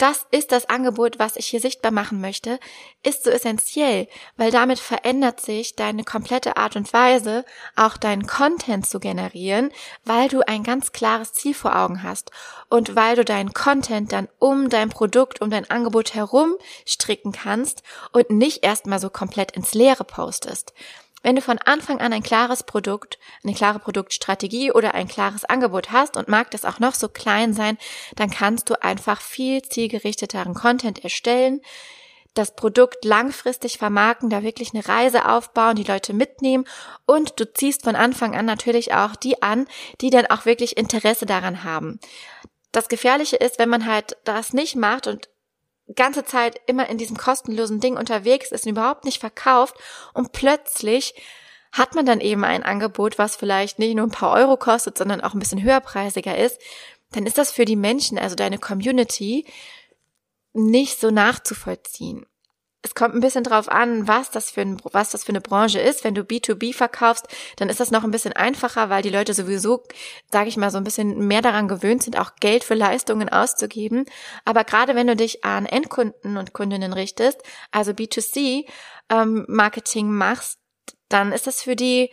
das 0.00 0.26
ist 0.30 0.50
das 0.50 0.66
Angebot, 0.70 1.18
was 1.18 1.36
ich 1.36 1.46
hier 1.46 1.60
sichtbar 1.60 1.92
machen 1.92 2.22
möchte, 2.22 2.58
ist 3.02 3.22
so 3.22 3.28
essentiell, 3.28 4.08
weil 4.38 4.50
damit 4.50 4.78
verändert 4.78 5.42
sich 5.42 5.76
deine 5.76 6.04
komplette 6.04 6.56
Art 6.56 6.74
und 6.74 6.90
Weise, 6.94 7.44
auch 7.76 7.98
deinen 7.98 8.26
Content 8.26 8.88
zu 8.88 8.98
generieren, 8.98 9.70
weil 10.06 10.28
du 10.28 10.40
ein 10.40 10.62
ganz 10.62 10.92
klares 10.92 11.34
Ziel 11.34 11.52
vor 11.52 11.76
Augen 11.76 12.02
hast 12.02 12.30
und 12.70 12.96
weil 12.96 13.14
du 13.14 13.26
deinen 13.26 13.52
Content 13.52 14.10
dann 14.12 14.28
um 14.38 14.70
dein 14.70 14.88
Produkt, 14.88 15.42
um 15.42 15.50
dein 15.50 15.68
Angebot 15.68 16.14
herum 16.14 16.54
stricken 16.86 17.32
kannst 17.32 17.82
und 18.12 18.30
nicht 18.30 18.64
erstmal 18.64 19.00
so 19.00 19.10
komplett 19.10 19.52
ins 19.52 19.74
Leere 19.74 20.04
postest. 20.04 20.72
Wenn 21.22 21.36
du 21.36 21.42
von 21.42 21.58
Anfang 21.58 22.00
an 22.00 22.12
ein 22.12 22.22
klares 22.22 22.62
Produkt, 22.62 23.18
eine 23.44 23.54
klare 23.54 23.78
Produktstrategie 23.78 24.72
oder 24.72 24.94
ein 24.94 25.06
klares 25.06 25.44
Angebot 25.44 25.92
hast 25.92 26.16
und 26.16 26.28
mag 26.28 26.50
das 26.50 26.64
auch 26.64 26.78
noch 26.78 26.94
so 26.94 27.08
klein 27.08 27.52
sein, 27.52 27.76
dann 28.16 28.30
kannst 28.30 28.70
du 28.70 28.82
einfach 28.82 29.20
viel 29.20 29.62
zielgerichteteren 29.62 30.54
Content 30.54 31.04
erstellen, 31.04 31.60
das 32.34 32.54
Produkt 32.54 33.04
langfristig 33.04 33.78
vermarkten, 33.78 34.30
da 34.30 34.42
wirklich 34.42 34.72
eine 34.72 34.86
Reise 34.86 35.28
aufbauen, 35.28 35.76
die 35.76 35.84
Leute 35.84 36.12
mitnehmen 36.12 36.64
und 37.04 37.38
du 37.40 37.52
ziehst 37.52 37.82
von 37.82 37.96
Anfang 37.96 38.36
an 38.36 38.46
natürlich 38.46 38.94
auch 38.94 39.16
die 39.16 39.42
an, 39.42 39.66
die 40.00 40.10
dann 40.10 40.26
auch 40.26 40.46
wirklich 40.46 40.76
Interesse 40.76 41.26
daran 41.26 41.64
haben. 41.64 41.98
Das 42.72 42.88
Gefährliche 42.88 43.36
ist, 43.36 43.58
wenn 43.58 43.68
man 43.68 43.84
halt 43.84 44.16
das 44.24 44.52
nicht 44.52 44.76
macht 44.76 45.08
und 45.08 45.28
ganze 45.94 46.24
Zeit 46.24 46.60
immer 46.66 46.88
in 46.88 46.98
diesem 46.98 47.16
kostenlosen 47.16 47.80
Ding 47.80 47.96
unterwegs 47.96 48.52
ist 48.52 48.64
und 48.64 48.72
überhaupt 48.72 49.04
nicht 49.04 49.20
verkauft. 49.20 49.76
Und 50.14 50.32
plötzlich 50.32 51.14
hat 51.72 51.94
man 51.94 52.06
dann 52.06 52.20
eben 52.20 52.44
ein 52.44 52.62
Angebot, 52.62 53.18
was 53.18 53.36
vielleicht 53.36 53.78
nicht 53.78 53.94
nur 53.94 54.06
ein 54.06 54.10
paar 54.10 54.32
Euro 54.32 54.56
kostet, 54.56 54.98
sondern 54.98 55.20
auch 55.20 55.34
ein 55.34 55.38
bisschen 55.38 55.62
höherpreisiger 55.62 56.36
ist, 56.36 56.60
dann 57.12 57.26
ist 57.26 57.38
das 57.38 57.50
für 57.50 57.64
die 57.64 57.76
Menschen, 57.76 58.18
also 58.18 58.36
deine 58.36 58.58
Community, 58.58 59.46
nicht 60.52 61.00
so 61.00 61.10
nachzuvollziehen 61.10 62.26
es 62.82 62.94
kommt 62.94 63.14
ein 63.14 63.20
bisschen 63.20 63.44
drauf 63.44 63.68
an, 63.68 64.08
was 64.08 64.30
das 64.30 64.50
für 64.50 64.62
ein, 64.62 64.78
was 64.92 65.10
das 65.10 65.24
für 65.24 65.30
eine 65.30 65.40
Branche 65.40 65.78
ist. 65.78 66.02
Wenn 66.02 66.14
du 66.14 66.22
B2B 66.22 66.74
verkaufst, 66.74 67.26
dann 67.56 67.68
ist 67.68 67.78
das 67.78 67.90
noch 67.90 68.04
ein 68.04 68.10
bisschen 68.10 68.32
einfacher, 68.32 68.88
weil 68.88 69.02
die 69.02 69.10
Leute 69.10 69.34
sowieso, 69.34 69.82
sage 70.32 70.48
ich 70.48 70.56
mal, 70.56 70.70
so 70.70 70.78
ein 70.78 70.84
bisschen 70.84 71.26
mehr 71.26 71.42
daran 71.42 71.68
gewöhnt 71.68 72.02
sind, 72.02 72.18
auch 72.18 72.36
Geld 72.40 72.64
für 72.64 72.74
Leistungen 72.74 73.28
auszugeben. 73.28 74.06
Aber 74.44 74.64
gerade 74.64 74.94
wenn 74.94 75.06
du 75.06 75.16
dich 75.16 75.44
an 75.44 75.66
Endkunden 75.66 76.38
und 76.38 76.54
Kundinnen 76.54 76.94
richtest, 76.94 77.42
also 77.70 77.92
B2C 77.92 78.64
ähm, 79.10 79.44
Marketing 79.46 80.10
machst, 80.10 80.58
dann 81.08 81.32
ist 81.32 81.46
das 81.46 81.62
für 81.62 81.76
die 81.76 82.10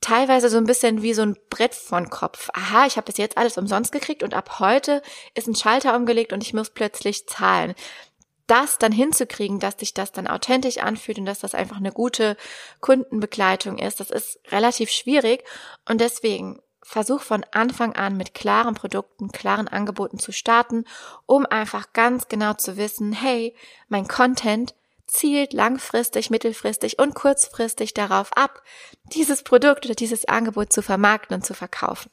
teilweise 0.00 0.48
so 0.48 0.56
ein 0.56 0.64
bisschen 0.64 1.02
wie 1.02 1.12
so 1.12 1.20
ein 1.22 1.36
Brett 1.50 1.74
von 1.74 2.08
Kopf. 2.08 2.48
Aha, 2.54 2.86
ich 2.86 2.96
habe 2.96 3.04
bis 3.04 3.18
jetzt 3.18 3.36
alles 3.36 3.58
umsonst 3.58 3.92
gekriegt 3.92 4.22
und 4.22 4.32
ab 4.32 4.58
heute 4.60 5.02
ist 5.34 5.46
ein 5.46 5.54
Schalter 5.54 5.94
umgelegt 5.94 6.32
und 6.32 6.42
ich 6.42 6.54
muss 6.54 6.70
plötzlich 6.70 7.28
zahlen 7.28 7.74
das 8.50 8.78
dann 8.78 8.92
hinzukriegen, 8.92 9.60
dass 9.60 9.78
sich 9.78 9.94
das 9.94 10.10
dann 10.12 10.26
authentisch 10.26 10.78
anfühlt 10.78 11.18
und 11.18 11.26
dass 11.26 11.38
das 11.38 11.54
einfach 11.54 11.76
eine 11.76 11.92
gute 11.92 12.36
Kundenbegleitung 12.80 13.78
ist, 13.78 14.00
das 14.00 14.10
ist 14.10 14.40
relativ 14.50 14.90
schwierig. 14.90 15.44
Und 15.88 16.00
deswegen 16.00 16.60
versuch 16.82 17.20
von 17.20 17.44
Anfang 17.52 17.94
an 17.94 18.16
mit 18.16 18.34
klaren 18.34 18.74
Produkten, 18.74 19.30
klaren 19.30 19.68
Angeboten 19.68 20.18
zu 20.18 20.32
starten, 20.32 20.84
um 21.26 21.46
einfach 21.46 21.92
ganz 21.92 22.26
genau 22.28 22.54
zu 22.54 22.76
wissen, 22.76 23.12
hey, 23.12 23.54
mein 23.88 24.08
Content 24.08 24.74
zielt 25.06 25.52
langfristig, 25.52 26.30
mittelfristig 26.30 26.98
und 26.98 27.14
kurzfristig 27.14 27.94
darauf 27.94 28.36
ab, 28.36 28.62
dieses 29.12 29.42
Produkt 29.42 29.86
oder 29.86 29.94
dieses 29.94 30.24
Angebot 30.24 30.72
zu 30.72 30.82
vermarkten 30.82 31.36
und 31.36 31.44
zu 31.44 31.54
verkaufen. 31.54 32.10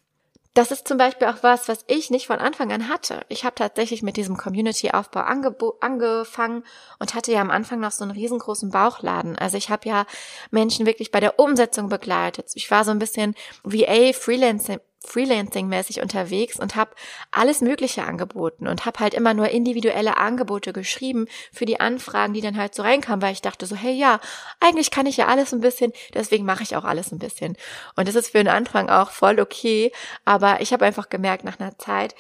Das 0.57 0.71
ist 0.71 0.87
zum 0.87 0.97
Beispiel 0.97 1.27
auch 1.27 1.43
was, 1.43 1.67
was 1.67 1.85
ich 1.85 2.09
nicht 2.09 2.25
von 2.25 2.39
Anfang 2.39 2.71
an 2.71 2.89
hatte. 2.89 3.21
Ich 3.29 3.45
habe 3.45 3.53
tatsächlich 3.53 4.01
mit 4.01 4.17
diesem 4.17 4.37
Community-Aufbau 4.37 5.19
angefangen 5.19 6.63
und 6.97 7.13
hatte 7.13 7.31
ja 7.31 7.41
am 7.41 7.51
Anfang 7.51 7.79
noch 7.79 7.91
so 7.91 8.03
einen 8.03 8.09
riesengroßen 8.09 8.71
Bauchladen. 8.71 9.37
Also 9.37 9.55
ich 9.55 9.69
habe 9.69 9.87
ja 9.87 10.07
Menschen 10.49 10.87
wirklich 10.87 11.11
bei 11.11 11.19
der 11.19 11.37
Umsetzung 11.37 11.89
begleitet. 11.89 12.49
Ich 12.55 12.71
war 12.71 12.83
so 12.85 12.89
ein 12.89 12.97
bisschen 12.97 13.35
VA, 13.63 14.13
Freelancing, 14.13 14.79
Freelancing-mäßig 15.05 16.01
unterwegs 16.01 16.59
und 16.59 16.75
habe 16.75 16.91
alles 17.31 17.61
Mögliche 17.61 18.03
angeboten 18.03 18.67
und 18.67 18.85
habe 18.85 18.99
halt 18.99 19.13
immer 19.13 19.33
nur 19.33 19.49
individuelle 19.49 20.17
Angebote 20.17 20.73
geschrieben 20.73 21.27
für 21.51 21.65
die 21.65 21.79
Anfragen, 21.79 22.33
die 22.33 22.41
dann 22.41 22.57
halt 22.57 22.73
so 22.73 22.81
reinkamen, 22.81 23.21
weil 23.21 23.33
ich 23.33 23.41
dachte 23.41 23.65
so, 23.65 23.75
hey 23.75 23.93
ja, 23.93 24.19
eigentlich 24.59 24.91
kann 24.91 25.05
ich 25.05 25.17
ja 25.17 25.27
alles 25.27 25.53
ein 25.53 25.61
bisschen, 25.61 25.93
deswegen 26.13 26.45
mache 26.45 26.63
ich 26.63 26.75
auch 26.75 26.83
alles 26.83 27.11
ein 27.11 27.19
bisschen. 27.19 27.55
Und 27.95 28.07
das 28.07 28.15
ist 28.15 28.31
für 28.31 28.39
den 28.39 28.47
Anfang 28.47 28.89
auch 28.89 29.11
voll 29.11 29.39
okay, 29.39 29.91
aber 30.25 30.61
ich 30.61 30.73
habe 30.73 30.85
einfach 30.85 31.09
gemerkt 31.09 31.43
nach 31.43 31.59
einer 31.59 31.77
Zeit, 31.77 32.15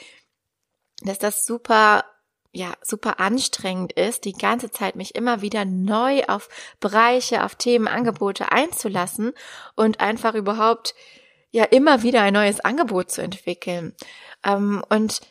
dass 1.01 1.17
das 1.19 1.45
super 1.45 2.05
ja, 2.53 2.73
super 2.81 3.19
anstrengend 3.19 3.93
ist, 3.93 4.25
die 4.25 4.33
ganze 4.33 4.71
Zeit 4.71 4.95
mich 4.95 5.13
immer 5.13 5.41
wieder 5.41 5.63
neu 5.63 6.23
auf 6.27 6.49
Bereiche, 6.79 7.43
auf 7.43 7.53
Themen, 7.53 7.87
Angebote 7.87 8.51
einzulassen 8.51 9.33
und 9.75 9.99
einfach 9.99 10.33
überhaupt 10.33 10.95
ja 11.51 11.63
immer 11.63 12.03
wieder 12.03 12.21
ein 12.21 12.33
neues 12.33 12.59
Angebot 12.59 13.11
zu 13.11 13.21
entwickeln. 13.21 13.95
Ähm, 14.43 14.83
und 14.89 15.21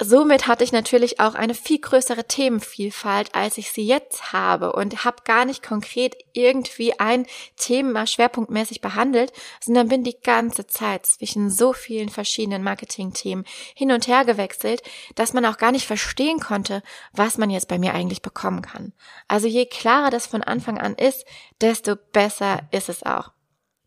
somit 0.00 0.46
hatte 0.46 0.64
ich 0.64 0.72
natürlich 0.72 1.18
auch 1.18 1.34
eine 1.34 1.54
viel 1.54 1.80
größere 1.80 2.24
Themenvielfalt, 2.24 3.34
als 3.34 3.58
ich 3.58 3.72
sie 3.72 3.86
jetzt 3.86 4.32
habe 4.32 4.72
und 4.72 5.04
habe 5.04 5.22
gar 5.24 5.44
nicht 5.44 5.62
konkret 5.62 6.16
irgendwie 6.32 6.98
ein 6.98 7.26
Thema 7.56 8.06
schwerpunktmäßig 8.06 8.80
behandelt, 8.80 9.32
sondern 9.60 9.88
bin 9.88 10.04
die 10.04 10.18
ganze 10.20 10.66
Zeit 10.66 11.06
zwischen 11.06 11.50
so 11.50 11.72
vielen 11.72 12.08
verschiedenen 12.08 12.62
Marketingthemen 12.62 13.44
hin 13.74 13.90
und 13.90 14.06
her 14.06 14.24
gewechselt, 14.24 14.82
dass 15.16 15.32
man 15.32 15.44
auch 15.44 15.58
gar 15.58 15.72
nicht 15.72 15.86
verstehen 15.86 16.38
konnte, 16.38 16.82
was 17.12 17.38
man 17.38 17.50
jetzt 17.50 17.68
bei 17.68 17.78
mir 17.78 17.94
eigentlich 17.94 18.22
bekommen 18.22 18.62
kann. 18.62 18.92
Also 19.26 19.48
je 19.48 19.66
klarer 19.66 20.10
das 20.10 20.26
von 20.26 20.42
Anfang 20.42 20.78
an 20.78 20.94
ist, 20.94 21.24
desto 21.60 21.96
besser 21.96 22.60
ist 22.70 22.88
es 22.88 23.02
auch. 23.02 23.32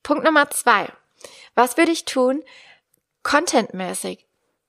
Punkt 0.04 0.24
Nummer 0.24 0.50
zwei. 0.50 0.90
Was 1.56 1.78
würde 1.78 1.92
ich 1.92 2.06
tun? 2.06 2.44
Contentmäßig. 3.24 4.25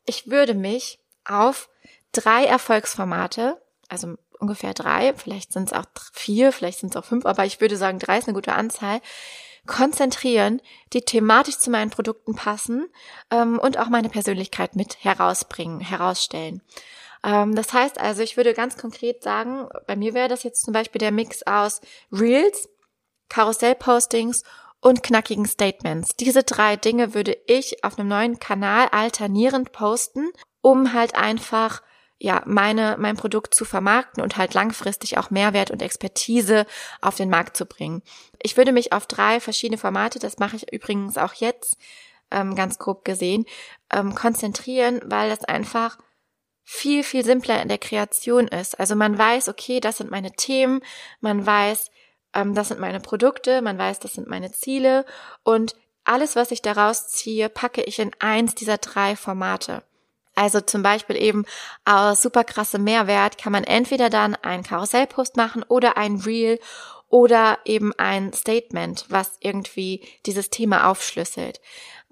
Ich 0.07 0.29
würde 0.29 0.55
mich 0.55 0.99
auf 1.25 1.69
drei 2.13 2.45
Erfolgsformate, 2.45 3.61
also 3.89 4.15
ungefähr 4.39 4.75
drei, 4.75 5.15
vielleicht 5.15 5.53
sind 5.53 5.71
es 5.71 5.73
auch 5.73 5.87
vier, 6.13 6.53
vielleicht 6.53 6.81
sind 6.81 6.91
es 6.91 6.97
auch 6.97 7.05
fünf, 7.05 7.25
aber 7.25 7.45
ich 7.45 7.61
würde 7.61 7.77
sagen, 7.77 7.99
drei 7.99 8.19
ist 8.19 8.27
eine 8.27 8.35
gute 8.35 8.55
Anzahl, 8.55 9.01
konzentrieren, 9.67 10.61
die 10.93 11.03
thematisch 11.03 11.59
zu 11.59 11.71
meinen 11.71 11.91
Produkten 11.91 12.35
passen 12.35 12.89
ähm, 13.31 13.59
und 13.59 13.79
auch 13.79 13.89
meine 13.89 14.09
Persönlichkeit 14.09 14.75
mit 14.75 15.05
herausbringen, 15.05 15.81
herausstellen. 15.81 16.63
Ähm, 17.25 17.55
das 17.55 17.73
heißt 17.73 18.01
also, 18.01 18.23
ich 18.23 18.37
würde 18.37 18.55
ganz 18.55 18.77
konkret 18.77 19.23
sagen, 19.23 19.69
bei 19.87 19.95
mir 19.95 20.15
wäre 20.15 20.29
das 20.29 20.43
jetzt 20.43 20.65
zum 20.65 20.73
Beispiel 20.73 20.99
der 20.99 21.13
Mix 21.13 21.45
aus 21.45 21.81
Reels, 22.11 22.69
Karussellpostings 23.29 24.43
und 24.83 25.03
knackigen 25.03 25.47
Statements. 25.47 26.17
Diese 26.17 26.43
drei 26.43 26.77
Dinge 26.77 27.15
würde 27.15 27.39
ich 27.47 27.83
auf 27.85 27.99
einem 27.99 28.09
neuen 28.09 28.39
Kanal 28.39 28.89
alternierend 28.89 29.73
posten, 29.73 30.31
um 30.61 30.93
halt 30.93 31.15
einfach 31.15 31.83
ja, 32.19 32.43
meine, 32.47 32.97
mein 33.01 33.17
Produkt 33.17 33.55
zu 33.55 33.65
vermarkten 33.65 34.23
und 34.23 34.37
halt 34.37 34.55
langfristig 34.55 35.19
auch 35.19 35.31
Mehrwert 35.31 35.73
und 35.73 35.83
Expertise 35.83 36.67
auf 37.01 37.17
den 37.17 37.31
Markt 37.31 37.57
zu 37.57 37.67
bringen. 37.67 38.03
Ich 38.41 38.57
würde 38.57 38.73
mich 38.73 38.93
auf 38.93 39.07
drei 39.07 39.41
verschiedene 39.41 39.79
Formate, 39.79 40.21
das 40.21 40.39
mache 40.39 40.57
ich 40.57 40.73
übrigens 40.73 41.19
auch 41.19 41.35
jetzt, 41.35 41.77
ähm, 42.31 42.55
ganz 42.55 42.79
grob 42.79 43.05
gesehen, 43.05 43.45
ähm, 43.93 44.15
konzentrieren, 44.15 45.01
weil 45.05 45.31
das 45.31 45.45
einfach 45.45 45.99
viel, 46.63 47.03
viel 47.03 47.25
simpler 47.25 47.61
in 47.61 47.69
der 47.69 47.79
Kreation 47.79 48.47
ist. 48.47 48.79
Also 48.79 48.95
man 48.95 49.19
weiß, 49.19 49.49
okay, 49.49 49.81
das 49.81 49.99
sind 49.99 50.11
meine 50.11 50.33
Themen, 50.33 50.81
man 51.21 51.45
weiß, 51.45 51.91
ähm, 52.35 52.55
das 52.55 52.69
sind 52.69 52.81
meine 52.81 53.01
Produkte, 53.01 53.63
man 53.63 53.79
weiß, 53.79 54.01
das 54.01 54.15
sind 54.15 54.29
meine 54.29 54.53
Ziele 54.53 55.05
und 55.43 55.75
alles, 56.05 56.35
was 56.35 56.51
ich 56.51 56.63
daraus 56.63 57.09
ziehe, 57.09 57.49
packe 57.49 57.83
ich 57.83 57.99
in 57.99 58.11
eins 58.19 58.55
dieser 58.55 58.79
drei 58.79 59.15
Formate. 59.15 59.83
Also 60.35 60.61
zum 60.61 60.83
Beispiel 60.83 61.17
eben 61.17 61.45
aus 61.85 62.23
super 62.23 62.43
krasse 62.43 62.79
Mehrwert 62.79 63.39
kann 63.39 63.53
man 63.53 63.65
entweder 63.65 64.11
dann 64.11 64.35
einen 64.35 64.63
Karussellpost 64.63 65.37
machen 65.37 65.63
oder 65.63 65.97
ein 65.97 66.17
Reel 66.17 66.59
oder 67.09 67.59
eben 67.67 67.93
ein 67.99 68.33
Statement, 68.33 69.05
was 69.11 69.37
irgendwie 69.41 70.03
dieses 70.25 70.49
Thema 70.49 70.89
aufschlüsselt 70.89 71.61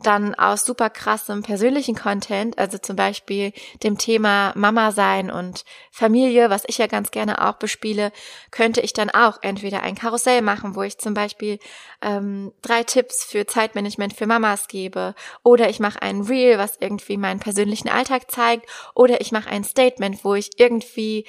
dann 0.03 0.35
aus 0.35 0.65
super 0.65 0.91
krassem 0.91 1.43
persönlichen 1.43 1.95
Content, 1.95 2.59
also 2.59 2.79
zum 2.79 2.97
Beispiel 2.97 3.53
dem 3.83 3.99
Thema 3.99 4.53
Mama 4.57 4.93
sein 4.93 5.31
und 5.31 5.65
Familie, 5.91 6.51
was 6.51 6.65
ich 6.67 6.79
ja 6.79 6.87
ganz 6.87 7.11
gerne 7.11 7.47
auch 7.47 7.55
bespiele, 7.55 8.13
könnte 8.51 8.81
ich 8.81 8.93
dann 8.93 9.11
auch 9.11 9.39
entweder 9.43 9.83
ein 9.83 9.95
Karussell 9.95 10.43
machen, 10.43 10.75
wo 10.75 10.83
ich 10.83 10.99
zum 10.99 11.15
Beispiel 11.15 11.59
ähm, 12.03 12.53
drei 12.63 12.83
Tipps 12.83 13.25
für 13.25 13.47
Zeitmanagement 13.47 14.15
für 14.15 14.27
Mamas 14.27 14.69
gebe, 14.69 15.15
oder 15.43 15.69
ich 15.69 15.81
mache 15.81 16.03
ein 16.03 16.23
Reel, 16.23 16.59
was 16.59 16.77
irgendwie 16.81 17.17
meinen 17.17 17.41
persönlichen 17.41 17.89
Alltag 17.89 18.31
zeigt, 18.31 18.69
oder 18.95 19.21
ich 19.21 19.33
mache 19.33 19.51
ein 19.51 19.65
Statement, 19.65 20.25
wo 20.25 20.35
ich 20.35 20.51
irgendwie 20.59 21.27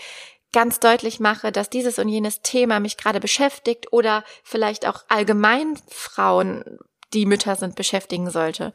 ganz 0.54 0.80
deutlich 0.80 1.20
mache, 1.20 1.52
dass 1.52 1.70
dieses 1.70 1.98
und 2.00 2.10
jenes 2.10 2.42
Thema 2.42 2.80
mich 2.80 2.98
gerade 2.98 3.20
beschäftigt. 3.20 3.94
Oder 3.94 4.24
vielleicht 4.44 4.86
auch 4.86 5.04
allgemein 5.08 5.78
Frauen 5.88 6.80
die 7.14 7.26
Mütter 7.26 7.56
sind, 7.56 7.76
beschäftigen 7.76 8.30
sollte. 8.30 8.74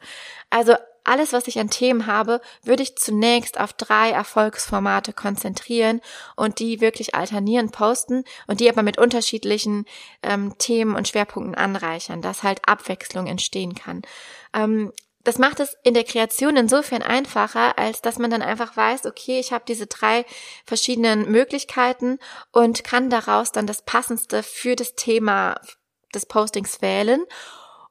Also 0.49 0.75
alles, 1.07 1.31
was 1.31 1.47
ich 1.47 1.57
an 1.59 1.69
Themen 1.69 2.05
habe, 2.05 2.41
würde 2.63 2.83
ich 2.83 2.97
zunächst 2.97 3.59
auf 3.59 3.71
drei 3.71 4.11
Erfolgsformate 4.11 5.13
konzentrieren 5.13 6.01
und 6.35 6.59
die 6.59 6.81
wirklich 6.81 7.15
alternierend 7.15 7.71
posten 7.71 8.25
und 8.45 8.59
die 8.59 8.69
aber 8.69 8.83
mit 8.83 8.97
unterschiedlichen 8.97 9.85
ähm, 10.21 10.57
Themen 10.57 10.95
und 10.95 11.07
Schwerpunkten 11.07 11.55
anreichern, 11.55 12.21
dass 12.21 12.43
halt 12.43 12.67
Abwechslung 12.67 13.27
entstehen 13.27 13.73
kann. 13.73 14.01
Ähm, 14.53 14.91
das 15.23 15.39
macht 15.39 15.59
es 15.59 15.77
in 15.83 15.93
der 15.93 16.03
Kreation 16.03 16.55
insofern 16.55 17.01
einfacher, 17.01 17.77
als 17.77 18.01
dass 18.01 18.17
man 18.17 18.31
dann 18.31 18.41
einfach 18.41 18.75
weiß, 18.75 19.05
okay, 19.05 19.39
ich 19.39 19.51
habe 19.51 19.63
diese 19.67 19.87
drei 19.87 20.25
verschiedenen 20.65 21.29
Möglichkeiten 21.31 22.19
und 22.51 22.83
kann 22.83 23.09
daraus 23.09 23.51
dann 23.51 23.67
das 23.67 23.81
Passendste 23.81 24.43
für 24.43 24.75
das 24.75 24.95
Thema 24.95 25.59
des 26.13 26.25
Postings 26.25 26.81
wählen 26.81 27.23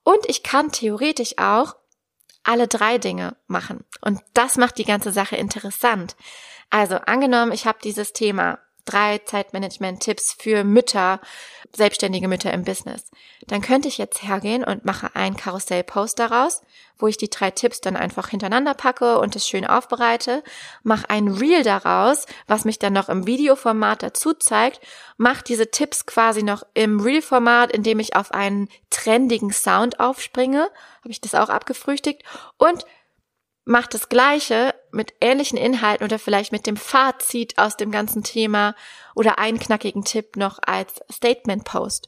und 0.06 0.24
ich 0.28 0.44
kann 0.44 0.70
theoretisch 0.70 1.36
auch 1.36 1.74
alle 2.44 2.68
drei 2.68 2.96
Dinge 2.96 3.36
machen. 3.48 3.84
Und 4.00 4.22
das 4.34 4.56
macht 4.56 4.78
die 4.78 4.84
ganze 4.84 5.10
Sache 5.10 5.34
interessant. 5.34 6.14
Also 6.70 6.94
angenommen, 6.94 7.50
ich 7.50 7.66
habe 7.66 7.78
dieses 7.82 8.12
Thema 8.12 8.60
drei 8.86 9.18
Zeitmanagement-Tipps 9.18 10.36
für 10.38 10.64
Mütter, 10.64 11.20
selbstständige 11.74 12.28
Mütter 12.28 12.52
im 12.52 12.64
Business. 12.64 13.10
Dann 13.46 13.60
könnte 13.60 13.88
ich 13.88 13.98
jetzt 13.98 14.22
hergehen 14.22 14.64
und 14.64 14.84
mache 14.84 15.14
einen 15.14 15.36
Karussell-Post 15.36 16.18
daraus, 16.18 16.62
wo 16.98 17.06
ich 17.06 17.16
die 17.16 17.28
drei 17.28 17.50
Tipps 17.50 17.80
dann 17.80 17.96
einfach 17.96 18.28
hintereinander 18.28 18.74
packe 18.74 19.18
und 19.18 19.36
es 19.36 19.46
schön 19.46 19.66
aufbereite, 19.66 20.42
mache 20.82 21.10
ein 21.10 21.28
Reel 21.28 21.62
daraus, 21.62 22.26
was 22.46 22.64
mich 22.64 22.78
dann 22.78 22.94
noch 22.94 23.08
im 23.08 23.26
Videoformat 23.26 24.02
dazu 24.02 24.32
zeigt, 24.32 24.80
mache 25.18 25.44
diese 25.44 25.70
Tipps 25.70 26.06
quasi 26.06 26.42
noch 26.42 26.62
im 26.74 27.00
Reel-Format, 27.00 27.72
indem 27.72 27.98
ich 27.98 28.16
auf 28.16 28.32
einen 28.32 28.68
trendigen 28.90 29.52
Sound 29.52 30.00
aufspringe, 30.00 30.68
habe 31.00 31.10
ich 31.10 31.20
das 31.20 31.34
auch 31.34 31.50
abgefrühstückt 31.50 32.22
und 32.56 32.86
macht 33.66 33.94
das 33.94 34.08
Gleiche 34.08 34.74
mit 34.92 35.12
ähnlichen 35.20 35.58
Inhalten 35.58 36.04
oder 36.04 36.18
vielleicht 36.18 36.52
mit 36.52 36.66
dem 36.66 36.76
Fazit 36.76 37.58
aus 37.58 37.76
dem 37.76 37.90
ganzen 37.90 38.22
Thema 38.22 38.74
oder 39.14 39.38
einen 39.38 39.58
knackigen 39.58 40.04
Tipp 40.04 40.36
noch 40.36 40.60
als 40.64 41.00
Statement 41.12 41.64
Post. 41.64 42.06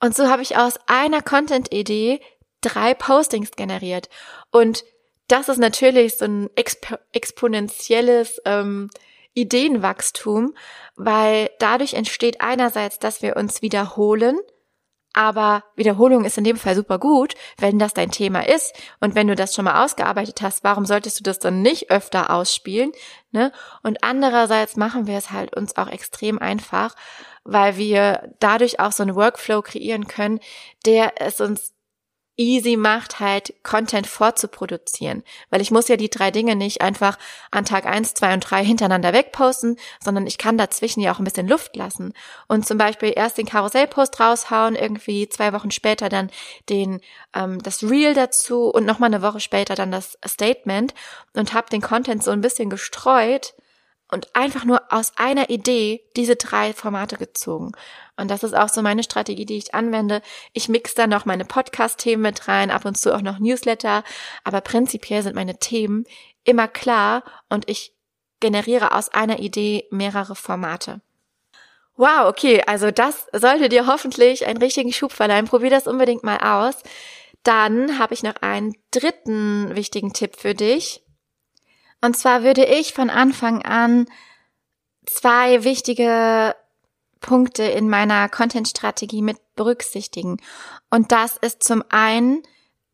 Und 0.00 0.14
so 0.14 0.28
habe 0.28 0.42
ich 0.42 0.56
aus 0.56 0.74
einer 0.86 1.22
Content-Idee 1.22 2.20
drei 2.60 2.94
Postings 2.94 3.52
generiert. 3.52 4.08
Und 4.50 4.84
das 5.28 5.48
ist 5.48 5.58
natürlich 5.58 6.18
so 6.18 6.24
ein 6.24 6.50
exp 6.56 6.98
exponentielles 7.12 8.40
ähm, 8.44 8.90
Ideenwachstum, 9.34 10.54
weil 10.96 11.50
dadurch 11.60 11.94
entsteht 11.94 12.40
einerseits, 12.40 12.98
dass 12.98 13.22
wir 13.22 13.36
uns 13.36 13.62
wiederholen, 13.62 14.38
aber 15.18 15.64
Wiederholung 15.74 16.24
ist 16.24 16.38
in 16.38 16.44
dem 16.44 16.56
Fall 16.56 16.76
super 16.76 17.00
gut, 17.00 17.34
wenn 17.58 17.80
das 17.80 17.92
dein 17.92 18.12
Thema 18.12 18.46
ist 18.46 18.72
und 19.00 19.16
wenn 19.16 19.26
du 19.26 19.34
das 19.34 19.52
schon 19.52 19.64
mal 19.64 19.84
ausgearbeitet 19.84 20.42
hast, 20.42 20.62
warum 20.62 20.86
solltest 20.86 21.18
du 21.18 21.24
das 21.24 21.40
dann 21.40 21.60
nicht 21.60 21.90
öfter 21.90 22.30
ausspielen? 22.30 22.92
Ne? 23.32 23.50
Und 23.82 24.04
andererseits 24.04 24.76
machen 24.76 25.08
wir 25.08 25.18
es 25.18 25.32
halt 25.32 25.56
uns 25.56 25.76
auch 25.76 25.88
extrem 25.88 26.38
einfach, 26.38 26.94
weil 27.42 27.76
wir 27.76 28.32
dadurch 28.38 28.78
auch 28.78 28.92
so 28.92 29.02
einen 29.02 29.16
Workflow 29.16 29.60
kreieren 29.60 30.06
können, 30.06 30.38
der 30.86 31.20
es 31.20 31.40
uns 31.40 31.74
easy 32.38 32.76
macht, 32.76 33.20
halt 33.20 33.52
Content 33.62 34.06
vorzuproduzieren. 34.06 35.22
Weil 35.50 35.60
ich 35.60 35.70
muss 35.70 35.88
ja 35.88 35.96
die 35.96 36.08
drei 36.08 36.30
Dinge 36.30 36.56
nicht 36.56 36.80
einfach 36.80 37.18
an 37.50 37.64
Tag 37.64 37.84
eins, 37.84 38.14
zwei 38.14 38.32
und 38.32 38.40
drei 38.40 38.64
hintereinander 38.64 39.12
wegposten, 39.12 39.76
sondern 40.02 40.26
ich 40.26 40.38
kann 40.38 40.56
dazwischen 40.56 41.00
ja 41.00 41.12
auch 41.12 41.18
ein 41.18 41.24
bisschen 41.24 41.48
Luft 41.48 41.76
lassen. 41.76 42.14
Und 42.46 42.66
zum 42.66 42.78
Beispiel 42.78 43.12
erst 43.14 43.36
den 43.36 43.46
Karussellpost 43.46 44.20
raushauen, 44.20 44.76
irgendwie 44.76 45.28
zwei 45.28 45.52
Wochen 45.52 45.70
später 45.70 46.08
dann 46.08 46.30
den 46.68 47.00
ähm, 47.34 47.60
das 47.62 47.82
Reel 47.82 48.14
dazu 48.14 48.68
und 48.68 48.86
nochmal 48.86 49.12
eine 49.12 49.22
Woche 49.22 49.40
später 49.40 49.74
dann 49.74 49.90
das 49.90 50.16
Statement 50.26 50.94
und 51.34 51.52
habe 51.52 51.68
den 51.68 51.82
Content 51.82 52.22
so 52.22 52.30
ein 52.30 52.40
bisschen 52.40 52.70
gestreut 52.70 53.54
und 54.10 54.34
einfach 54.34 54.64
nur 54.64 54.92
aus 54.92 55.12
einer 55.16 55.50
Idee 55.50 56.02
diese 56.16 56.36
drei 56.36 56.72
Formate 56.72 57.16
gezogen. 57.16 57.72
Und 58.16 58.30
das 58.30 58.42
ist 58.42 58.54
auch 58.54 58.68
so 58.68 58.82
meine 58.82 59.02
Strategie, 59.02 59.46
die 59.46 59.58
ich 59.58 59.74
anwende. 59.74 60.22
Ich 60.52 60.68
mix 60.68 60.94
da 60.94 61.06
noch 61.06 61.24
meine 61.24 61.44
Podcast-Themen 61.44 62.22
mit 62.22 62.48
rein, 62.48 62.70
ab 62.70 62.84
und 62.84 62.96
zu 62.96 63.14
auch 63.14 63.22
noch 63.22 63.38
Newsletter, 63.38 64.02
aber 64.44 64.60
prinzipiell 64.60 65.22
sind 65.22 65.36
meine 65.36 65.58
Themen 65.58 66.04
immer 66.44 66.68
klar 66.68 67.22
und 67.48 67.68
ich 67.68 67.92
generiere 68.40 68.92
aus 68.92 69.08
einer 69.10 69.38
Idee 69.40 69.86
mehrere 69.90 70.34
Formate. 70.34 71.00
Wow, 71.96 72.28
okay, 72.28 72.62
also 72.64 72.92
das 72.92 73.26
sollte 73.32 73.68
dir 73.68 73.88
hoffentlich 73.88 74.46
einen 74.46 74.62
richtigen 74.62 74.92
Schub 74.92 75.12
verleihen. 75.12 75.46
Probier 75.46 75.70
das 75.70 75.88
unbedingt 75.88 76.22
mal 76.22 76.38
aus. 76.38 76.76
Dann 77.42 77.98
habe 77.98 78.14
ich 78.14 78.22
noch 78.22 78.36
einen 78.40 78.74
dritten 78.92 79.74
wichtigen 79.74 80.12
Tipp 80.12 80.36
für 80.36 80.54
dich. 80.54 81.02
Und 82.00 82.16
zwar 82.16 82.42
würde 82.42 82.64
ich 82.64 82.92
von 82.92 83.10
Anfang 83.10 83.62
an 83.62 84.06
zwei 85.06 85.64
wichtige 85.64 86.54
Punkte 87.20 87.64
in 87.64 87.88
meiner 87.88 88.28
Content-Strategie 88.28 89.22
mit 89.22 89.38
berücksichtigen. 89.56 90.40
Und 90.90 91.10
das 91.12 91.36
ist 91.36 91.62
zum 91.62 91.82
einen, 91.88 92.42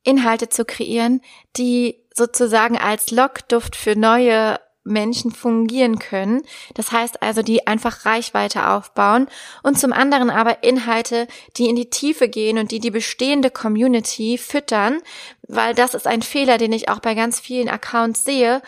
Inhalte 0.04 0.50
zu 0.50 0.64
kreieren, 0.64 1.22
die 1.56 2.04
sozusagen 2.14 2.78
als 2.78 3.10
Lockduft 3.10 3.74
für 3.74 3.96
neue 3.96 4.60
Menschen 4.84 5.32
fungieren 5.32 5.98
können. 5.98 6.42
Das 6.74 6.92
heißt 6.92 7.22
also, 7.22 7.42
die 7.42 7.66
einfach 7.66 8.04
Reichweite 8.04 8.68
aufbauen 8.68 9.26
und 9.62 9.78
zum 9.78 9.92
anderen 9.92 10.30
aber 10.30 10.62
Inhalte, 10.62 11.26
die 11.56 11.68
in 11.68 11.76
die 11.76 11.90
Tiefe 11.90 12.28
gehen 12.28 12.58
und 12.58 12.70
die 12.70 12.80
die 12.80 12.90
bestehende 12.90 13.50
Community 13.50 14.38
füttern, 14.38 15.00
weil 15.48 15.74
das 15.74 15.94
ist 15.94 16.06
ein 16.06 16.22
Fehler, 16.22 16.58
den 16.58 16.72
ich 16.72 16.88
auch 16.88 17.00
bei 17.00 17.14
ganz 17.14 17.40
vielen 17.40 17.68
Accounts 17.68 18.24
sehe, 18.24 18.62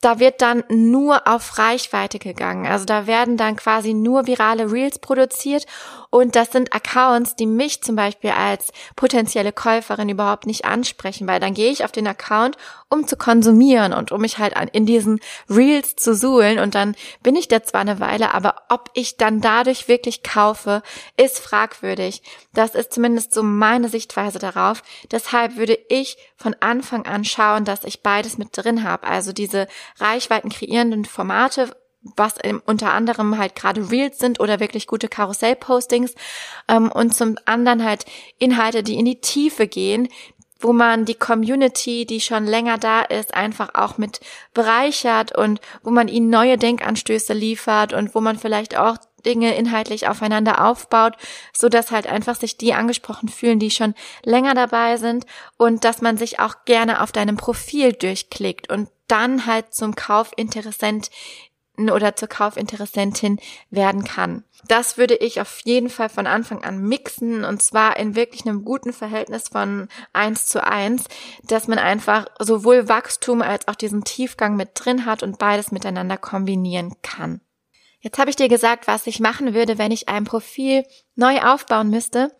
da 0.00 0.18
wird 0.18 0.40
dann 0.40 0.64
nur 0.68 1.28
auf 1.28 1.58
Reichweite 1.58 2.18
gegangen. 2.18 2.66
Also 2.66 2.86
da 2.86 3.06
werden 3.06 3.36
dann 3.36 3.56
quasi 3.56 3.92
nur 3.92 4.26
virale 4.26 4.72
Reels 4.72 4.98
produziert 4.98 5.66
und 6.10 6.34
das 6.34 6.50
sind 6.50 6.74
Accounts, 6.74 7.36
die 7.36 7.46
mich 7.46 7.82
zum 7.82 7.94
Beispiel 7.94 8.30
als 8.30 8.72
potenzielle 8.96 9.52
Käuferin 9.52 10.08
überhaupt 10.08 10.46
nicht 10.46 10.64
ansprechen, 10.64 11.28
weil 11.28 11.38
dann 11.38 11.54
gehe 11.54 11.70
ich 11.70 11.84
auf 11.84 11.92
den 11.92 12.08
Account, 12.08 12.56
um 12.88 13.06
zu 13.06 13.16
konsumieren 13.16 13.92
und 13.92 14.10
um 14.10 14.20
mich 14.20 14.38
halt 14.38 14.54
in 14.72 14.84
diesen 14.84 15.20
Reels 15.48 15.94
zu 15.94 16.14
suhlen 16.14 16.58
und 16.58 16.74
dann 16.74 16.96
bin 17.22 17.36
ich 17.36 17.46
da 17.46 17.62
zwar 17.62 17.82
eine 17.82 18.00
Weile, 18.00 18.34
aber 18.34 18.56
ob 18.68 18.90
ich 18.94 19.16
dann 19.16 19.40
dadurch 19.40 19.86
wirklich 19.86 20.24
kaufe, 20.24 20.82
ist 21.16 21.38
fragwürdig. 21.38 22.22
Das 22.52 22.74
ist 22.74 22.92
zumindest 22.92 23.32
so 23.32 23.44
meine 23.44 23.88
Sichtweise 23.88 24.40
darauf. 24.40 24.82
Deshalb 25.12 25.56
würde 25.56 25.78
ich 25.88 26.16
von 26.36 26.56
Anfang 26.58 27.06
an 27.06 27.24
schauen, 27.24 27.64
dass 27.64 27.84
ich 27.84 28.02
beides 28.02 28.38
mit 28.38 28.48
drin 28.52 28.82
habe. 28.82 29.06
Also 29.06 29.32
diese 29.32 29.68
Reichweiten 29.98 30.50
kreierenden 30.50 31.04
Formate 31.04 31.70
was 32.02 32.36
unter 32.64 32.92
anderem 32.92 33.36
halt 33.36 33.54
gerade 33.54 33.90
Reels 33.90 34.18
sind 34.18 34.40
oder 34.40 34.58
wirklich 34.58 34.86
gute 34.86 35.08
Karussell-Postings 35.08 36.14
ähm, 36.68 36.90
und 36.90 37.14
zum 37.14 37.36
anderen 37.44 37.84
halt 37.84 38.06
Inhalte, 38.38 38.82
die 38.82 38.94
in 38.94 39.04
die 39.04 39.20
Tiefe 39.20 39.66
gehen, 39.66 40.08
wo 40.60 40.72
man 40.72 41.06
die 41.06 41.14
Community, 41.14 42.04
die 42.04 42.20
schon 42.20 42.46
länger 42.46 42.78
da 42.78 43.00
ist, 43.00 43.34
einfach 43.34 43.74
auch 43.74 43.98
mit 43.98 44.20
bereichert 44.52 45.36
und 45.36 45.60
wo 45.82 45.90
man 45.90 46.08
ihnen 46.08 46.28
neue 46.28 46.58
Denkanstöße 46.58 47.32
liefert 47.32 47.92
und 47.92 48.14
wo 48.14 48.20
man 48.20 48.38
vielleicht 48.38 48.76
auch 48.76 48.98
Dinge 49.24 49.54
inhaltlich 49.54 50.08
aufeinander 50.08 50.64
aufbaut, 50.64 51.14
so 51.52 51.68
dass 51.68 51.90
halt 51.90 52.06
einfach 52.06 52.36
sich 52.36 52.56
die 52.56 52.74
angesprochen 52.74 53.28
fühlen, 53.28 53.58
die 53.58 53.70
schon 53.70 53.94
länger 54.22 54.54
dabei 54.54 54.96
sind 54.96 55.26
und 55.56 55.84
dass 55.84 56.00
man 56.00 56.16
sich 56.16 56.40
auch 56.40 56.64
gerne 56.64 57.02
auf 57.02 57.12
deinem 57.12 57.36
Profil 57.36 57.92
durchklickt 57.92 58.70
und 58.70 58.88
dann 59.08 59.46
halt 59.46 59.74
zum 59.74 59.94
Kaufinteressent 59.94 61.10
oder 61.88 62.16
zur 62.16 62.28
Kaufinteressentin 62.28 63.38
werden 63.70 64.04
kann. 64.04 64.44
Das 64.68 64.98
würde 64.98 65.14
ich 65.14 65.40
auf 65.40 65.60
jeden 65.64 65.88
Fall 65.88 66.08
von 66.10 66.26
Anfang 66.26 66.62
an 66.62 66.82
mixen 66.82 67.44
und 67.44 67.62
zwar 67.62 67.96
in 67.96 68.14
wirklich 68.14 68.44
einem 68.44 68.64
guten 68.64 68.92
Verhältnis 68.92 69.48
von 69.48 69.88
eins 70.12 70.46
zu 70.46 70.62
eins, 70.62 71.04
dass 71.44 71.68
man 71.68 71.78
einfach 71.78 72.26
sowohl 72.38 72.88
Wachstum 72.88 73.40
als 73.40 73.68
auch 73.68 73.74
diesen 73.74 74.04
Tiefgang 74.04 74.56
mit 74.56 74.70
drin 74.74 75.06
hat 75.06 75.22
und 75.22 75.38
beides 75.38 75.72
miteinander 75.72 76.18
kombinieren 76.18 76.96
kann. 77.02 77.40
Jetzt 78.00 78.18
habe 78.18 78.30
ich 78.30 78.36
dir 78.36 78.48
gesagt, 78.48 78.86
was 78.86 79.06
ich 79.06 79.20
machen 79.20 79.54
würde, 79.54 79.78
wenn 79.78 79.92
ich 79.92 80.08
ein 80.08 80.24
Profil 80.24 80.84
neu 81.16 81.40
aufbauen 81.40 81.90
müsste. 81.90 82.34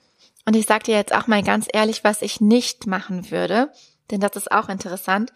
Und 0.46 0.56
ich 0.56 0.66
sage 0.66 0.84
dir 0.84 0.96
jetzt 0.96 1.14
auch 1.14 1.26
mal 1.26 1.42
ganz 1.42 1.68
ehrlich, 1.70 2.02
was 2.02 2.22
ich 2.22 2.40
nicht 2.40 2.86
machen 2.86 3.30
würde, 3.30 3.70
denn 4.10 4.20
das 4.20 4.36
ist 4.36 4.50
auch 4.50 4.68
interessant 4.68 5.32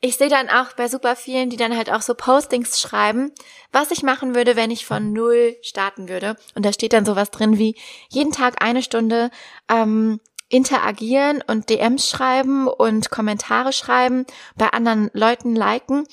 ich 0.00 0.16
sehe 0.16 0.30
dann 0.30 0.48
auch 0.48 0.72
bei 0.72 0.88
super 0.88 1.14
vielen, 1.14 1.50
die 1.50 1.58
dann 1.58 1.76
halt 1.76 1.90
auch 1.90 2.00
so 2.00 2.14
Postings 2.14 2.80
schreiben, 2.80 3.32
was 3.70 3.90
ich 3.90 4.02
machen 4.02 4.34
würde, 4.34 4.56
wenn 4.56 4.70
ich 4.70 4.86
von 4.86 5.12
null 5.12 5.56
starten 5.60 6.08
würde. 6.08 6.36
Und 6.54 6.64
da 6.64 6.72
steht 6.72 6.94
dann 6.94 7.04
sowas 7.04 7.30
drin 7.30 7.58
wie 7.58 7.76
jeden 8.08 8.32
Tag 8.32 8.62
eine 8.62 8.82
Stunde 8.82 9.30
ähm, 9.68 10.20
interagieren 10.48 11.42
und 11.46 11.68
DMs 11.68 12.08
schreiben 12.08 12.66
und 12.66 13.10
Kommentare 13.10 13.72
schreiben, 13.72 14.24
bei 14.56 14.68
anderen 14.70 15.10
Leuten 15.12 15.54
liken. 15.54 16.06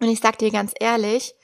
Und 0.00 0.08
ich 0.08 0.20
sag 0.20 0.38
dir 0.38 0.50
ganz 0.50 0.72
ehrlich, 0.80 1.34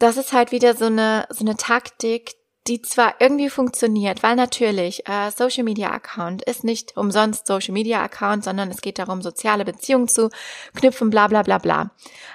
das 0.00 0.16
ist 0.16 0.32
halt 0.32 0.50
wieder 0.50 0.74
so 0.76 0.86
eine, 0.86 1.26
so 1.30 1.44
eine 1.44 1.56
Taktik, 1.56 2.34
die 2.68 2.82
zwar 2.82 3.14
irgendwie 3.20 3.48
funktioniert, 3.48 4.22
weil 4.22 4.36
natürlich 4.36 5.08
äh, 5.08 5.30
Social 5.30 5.64
Media 5.64 5.90
Account 5.90 6.42
ist 6.42 6.64
nicht 6.64 6.96
umsonst 6.96 7.46
Social 7.46 7.72
Media 7.72 8.02
Account, 8.02 8.44
sondern 8.44 8.70
es 8.70 8.80
geht 8.80 8.98
darum, 8.98 9.22
soziale 9.22 9.64
Beziehungen 9.64 10.08
zu 10.08 10.28
knüpfen, 10.76 11.10
bla 11.10 11.28
bla 11.28 11.42
bla 11.42 11.58
bla. 11.58 11.90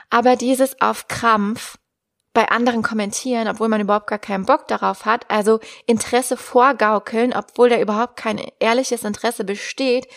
Aber 0.10 0.36
dieses 0.36 0.82
auf 0.82 1.08
Krampf 1.08 1.78
bei 2.34 2.50
anderen 2.50 2.82
kommentieren, 2.82 3.48
obwohl 3.48 3.70
man 3.70 3.82
überhaupt 3.82 4.08
gar 4.08 4.20
keinen 4.20 4.46
Bock 4.46 4.68
darauf 4.68 5.06
hat, 5.06 5.30
also 5.30 5.60
Interesse 5.86 6.36
vorgaukeln, 6.36 7.32
obwohl 7.34 7.70
da 7.70 7.80
überhaupt 7.80 8.18
kein 8.18 8.42
ehrliches 8.60 9.04
Interesse 9.04 9.44
besteht, 9.44 10.08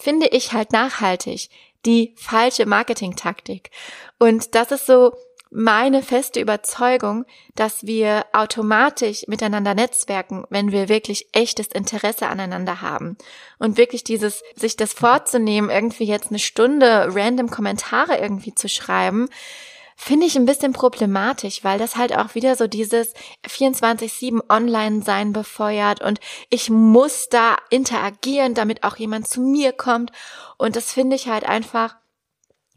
finde 0.00 0.28
ich 0.28 0.52
halt 0.52 0.72
nachhaltig 0.72 1.50
die 1.86 2.14
falsche 2.16 2.66
Marketingtaktik. 2.66 3.70
Und 4.18 4.54
das 4.54 4.70
ist 4.70 4.86
so, 4.86 5.12
meine 5.50 6.02
feste 6.02 6.40
Überzeugung, 6.40 7.24
dass 7.56 7.84
wir 7.84 8.24
automatisch 8.32 9.24
miteinander 9.26 9.74
netzwerken, 9.74 10.44
wenn 10.48 10.70
wir 10.70 10.88
wirklich 10.88 11.26
echtes 11.32 11.66
Interesse 11.66 12.28
aneinander 12.28 12.80
haben. 12.80 13.16
Und 13.58 13.76
wirklich 13.76 14.04
dieses, 14.04 14.42
sich 14.54 14.76
das 14.76 14.92
vorzunehmen, 14.92 15.68
irgendwie 15.68 16.04
jetzt 16.04 16.30
eine 16.30 16.38
Stunde 16.38 17.08
random 17.10 17.50
Kommentare 17.50 18.18
irgendwie 18.18 18.54
zu 18.54 18.68
schreiben, 18.68 19.28
finde 19.96 20.26
ich 20.26 20.34
ein 20.36 20.46
bisschen 20.46 20.72
problematisch, 20.72 21.62
weil 21.62 21.78
das 21.78 21.96
halt 21.96 22.16
auch 22.16 22.34
wieder 22.34 22.56
so 22.56 22.66
dieses 22.66 23.12
24-7 23.46 24.40
Online-Sein 24.48 25.34
befeuert 25.34 26.00
und 26.00 26.20
ich 26.48 26.70
muss 26.70 27.28
da 27.28 27.56
interagieren, 27.68 28.54
damit 28.54 28.82
auch 28.82 28.96
jemand 28.96 29.28
zu 29.28 29.42
mir 29.42 29.72
kommt. 29.72 30.10
Und 30.56 30.74
das 30.74 30.92
finde 30.92 31.16
ich 31.16 31.28
halt 31.28 31.44
einfach 31.44 31.99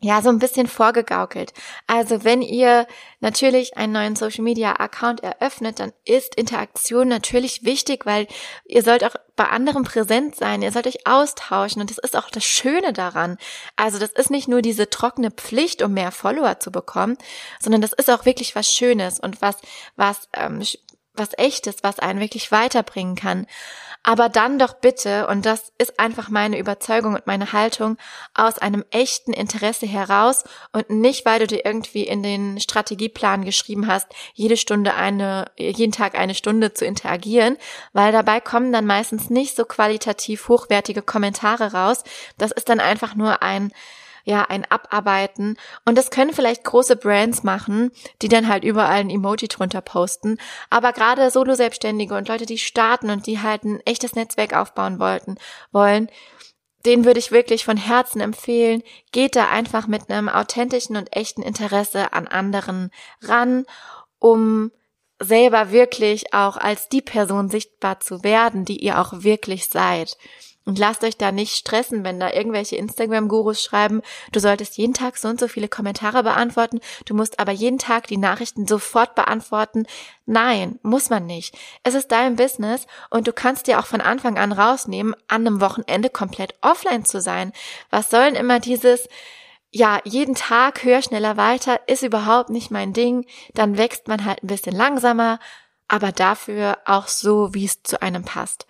ja, 0.04 0.22
so 0.22 0.28
ein 0.28 0.40
bisschen 0.40 0.68
vorgegaukelt. 0.68 1.54
Also 1.88 2.26
wenn 2.26 2.42
ihr 2.42 2.88
natürlich 3.22 3.78
einen 3.78 3.94
neuen 3.94 4.18
Social 4.18 4.44
Media 4.44 4.74
Account 4.74 5.24
eröffnet, 5.24 5.80
dann 5.80 5.94
ist 6.04 6.36
Interaktion 6.36 7.08
natürlich 7.08 7.64
wichtig, 7.64 8.06
weil 8.06 8.28
ihr 8.66 8.84
sollt 8.84 9.06
auch 9.06 9.16
bei 9.38 9.46
anderen 9.46 9.86
präsent 9.86 10.36
sein, 10.36 10.62
ihr 10.62 10.74
sollt 10.74 10.88
euch 10.88 11.08
austauschen 11.08 11.82
und 11.82 11.90
das 11.90 12.00
ist 12.00 12.18
auch 12.18 12.30
das 12.30 12.44
Schöne 12.44 12.92
daran. 12.92 13.38
Also 13.78 13.98
das 13.98 14.12
ist 14.12 14.30
nicht 14.30 14.50
nur 14.50 14.62
diese 14.62 14.90
trockene 14.90 15.32
Pflicht, 15.32 15.82
um 15.82 15.94
mehr 15.94 16.12
Follower 16.12 16.60
zu 16.60 16.70
bekommen, 16.70 17.18
sondern 17.62 17.82
das 17.82 17.94
ist 17.94 18.10
auch 18.10 18.26
wirklich 18.26 18.56
was 18.58 18.70
Schönes 18.70 19.22
und 19.22 19.42
was, 19.42 19.56
was, 19.96 20.28
ähm, 20.34 20.62
was 21.14 21.30
echtes, 21.38 21.78
was 21.84 22.00
einen 22.00 22.20
wirklich 22.20 22.52
weiterbringen 22.52 23.16
kann 23.16 23.48
aber 24.04 24.28
dann 24.28 24.60
doch 24.60 24.74
bitte, 24.74 25.28
und 25.28 25.46
das 25.46 25.72
ist 25.78 25.98
einfach 25.98 26.30
meine 26.30 26.60
Überzeugung 26.60 27.16
und 27.16 27.26
meine 27.26 27.54
Haltung, 27.54 27.98
aus 28.34 28.58
einem 28.58 28.84
echten 28.92 29.32
Interesse 29.32 29.86
heraus 29.86 30.44
und 30.74 30.90
nicht, 30.90 31.26
weil 31.26 31.40
du 31.40 31.48
dir 31.48 31.66
irgendwie 31.66 32.04
in 32.04 32.22
den 32.22 32.60
Strategieplan 32.60 33.46
geschrieben 33.46 33.88
hast, 33.88 34.08
jede 34.34 34.58
Stunde 34.58 34.96
eine, 34.96 35.50
jeden 35.58 35.94
Tag 35.94 36.16
eine 36.20 36.36
Stunde 36.36 36.74
zu 36.74 36.86
interagieren, 36.86 37.58
weil 37.94 38.12
dabei 38.12 38.42
kommen 38.42 38.74
dann 38.74 38.86
meistens 38.86 39.30
nicht 39.30 39.56
so 39.56 39.64
qualitativ 39.64 40.50
hochwertige 40.50 41.02
Kommentare 41.02 41.72
raus. 41.72 42.04
Das 42.38 42.52
ist 42.52 42.68
dann 42.68 42.82
einfach 42.82 43.16
nur 43.16 43.42
ein 43.42 43.72
ja, 44.24 44.44
ein 44.44 44.66
Abarbeiten. 44.70 45.58
Und 45.86 45.98
das 45.98 46.10
können 46.10 46.34
vielleicht 46.34 46.64
große 46.64 46.96
Brands 46.96 47.44
machen, 47.44 47.92
die 48.22 48.30
dann 48.30 48.48
halt 48.48 48.64
überall 48.64 49.02
ein 49.02 49.10
Emoji 49.10 49.48
drunter 49.48 49.82
posten. 49.82 50.38
Aber 50.70 50.94
gerade 50.94 51.30
Solo-Selbstständige 51.30 52.16
und 52.16 52.28
Leute, 52.30 52.46
die 52.46 52.58
starten 52.58 53.10
und 53.10 53.28
die 53.28 53.42
halt 53.42 53.64
ein 53.64 53.82
echtes 53.82 54.16
Netzwerk 54.16 54.54
aufbauen 54.54 55.00
wollten, 55.00 55.36
wollen, 55.72 56.10
den 56.86 57.06
würde 57.06 57.20
ich 57.20 57.32
wirklich 57.32 57.66
von 57.66 57.78
Herzen 57.78 58.22
empfehlen. 58.22 58.84
Geht 59.12 59.36
da 59.36 59.50
einfach 59.50 59.88
mit 59.88 60.10
einem 60.10 60.30
authentischen 60.30 60.96
und 60.96 61.16
echten 61.16 61.42
Interesse 61.42 62.14
an 62.14 62.28
anderen 62.28 62.92
ran, 63.22 63.66
um 64.20 64.72
selber 65.20 65.72
wirklich 65.72 66.34
auch 66.34 66.58
als 66.58 66.90
die 66.90 67.02
Person 67.02 67.50
sichtbar 67.50 68.00
zu 68.00 68.24
werden, 68.24 68.66
die 68.66 68.84
ihr 68.84 69.00
auch 69.00 69.24
wirklich 69.24 69.70
seid. 69.70 70.18
Und 70.66 70.80
lasst 70.80 71.04
euch 71.04 71.18
da 71.18 71.34
nicht 71.34 71.58
stressen, 71.58 72.06
wenn 72.06 72.20
da 72.22 72.32
irgendwelche 72.32 72.78
Instagram-Gurus 72.78 73.62
schreiben, 73.62 74.02
du 74.32 74.40
solltest 74.40 74.78
jeden 74.78 74.94
Tag 74.94 75.18
so 75.18 75.28
und 75.28 75.40
so 75.40 75.50
viele 75.50 75.68
Kommentare 75.68 76.24
beantworten, 76.24 76.80
du 77.06 77.14
musst 77.14 77.40
aber 77.40 77.52
jeden 77.52 77.80
Tag 77.80 78.08
die 78.08 78.18
Nachrichten 78.18 78.66
sofort 78.66 79.14
beantworten. 79.14 79.86
Nein, 80.26 80.80
muss 80.82 81.10
man 81.10 81.26
nicht. 81.26 81.58
Es 81.84 81.96
ist 81.96 82.14
dein 82.14 82.38
Business 82.38 82.88
und 83.10 83.28
du 83.28 83.34
kannst 83.34 83.68
dir 83.68 83.80
auch 83.80 83.86
von 83.86 84.00
Anfang 84.00 84.38
an 84.38 84.54
rausnehmen, 84.54 85.16
an 85.28 85.46
einem 85.46 85.60
Wochenende 85.60 86.10
komplett 86.10 86.56
offline 86.62 87.04
zu 87.04 87.20
sein. 87.20 87.52
Was 87.90 88.10
sollen 88.10 88.36
immer 88.36 88.62
dieses, 88.62 89.10
ja, 89.70 90.00
jeden 90.06 90.36
Tag 90.36 90.84
höher, 90.86 91.02
schneller, 91.02 91.36
weiter 91.36 91.82
ist 91.88 92.04
überhaupt 92.04 92.50
nicht 92.50 92.72
mein 92.72 92.94
Ding. 92.94 93.26
Dann 93.54 93.78
wächst 93.78 94.08
man 94.08 94.24
halt 94.24 94.44
ein 94.44 94.48
bisschen 94.48 94.76
langsamer, 94.76 95.40
aber 95.90 96.14
dafür 96.14 96.78
auch 96.86 97.08
so, 97.08 97.54
wie 97.54 97.66
es 97.66 97.84
zu 97.84 98.02
einem 98.02 98.24
passt. 98.24 98.66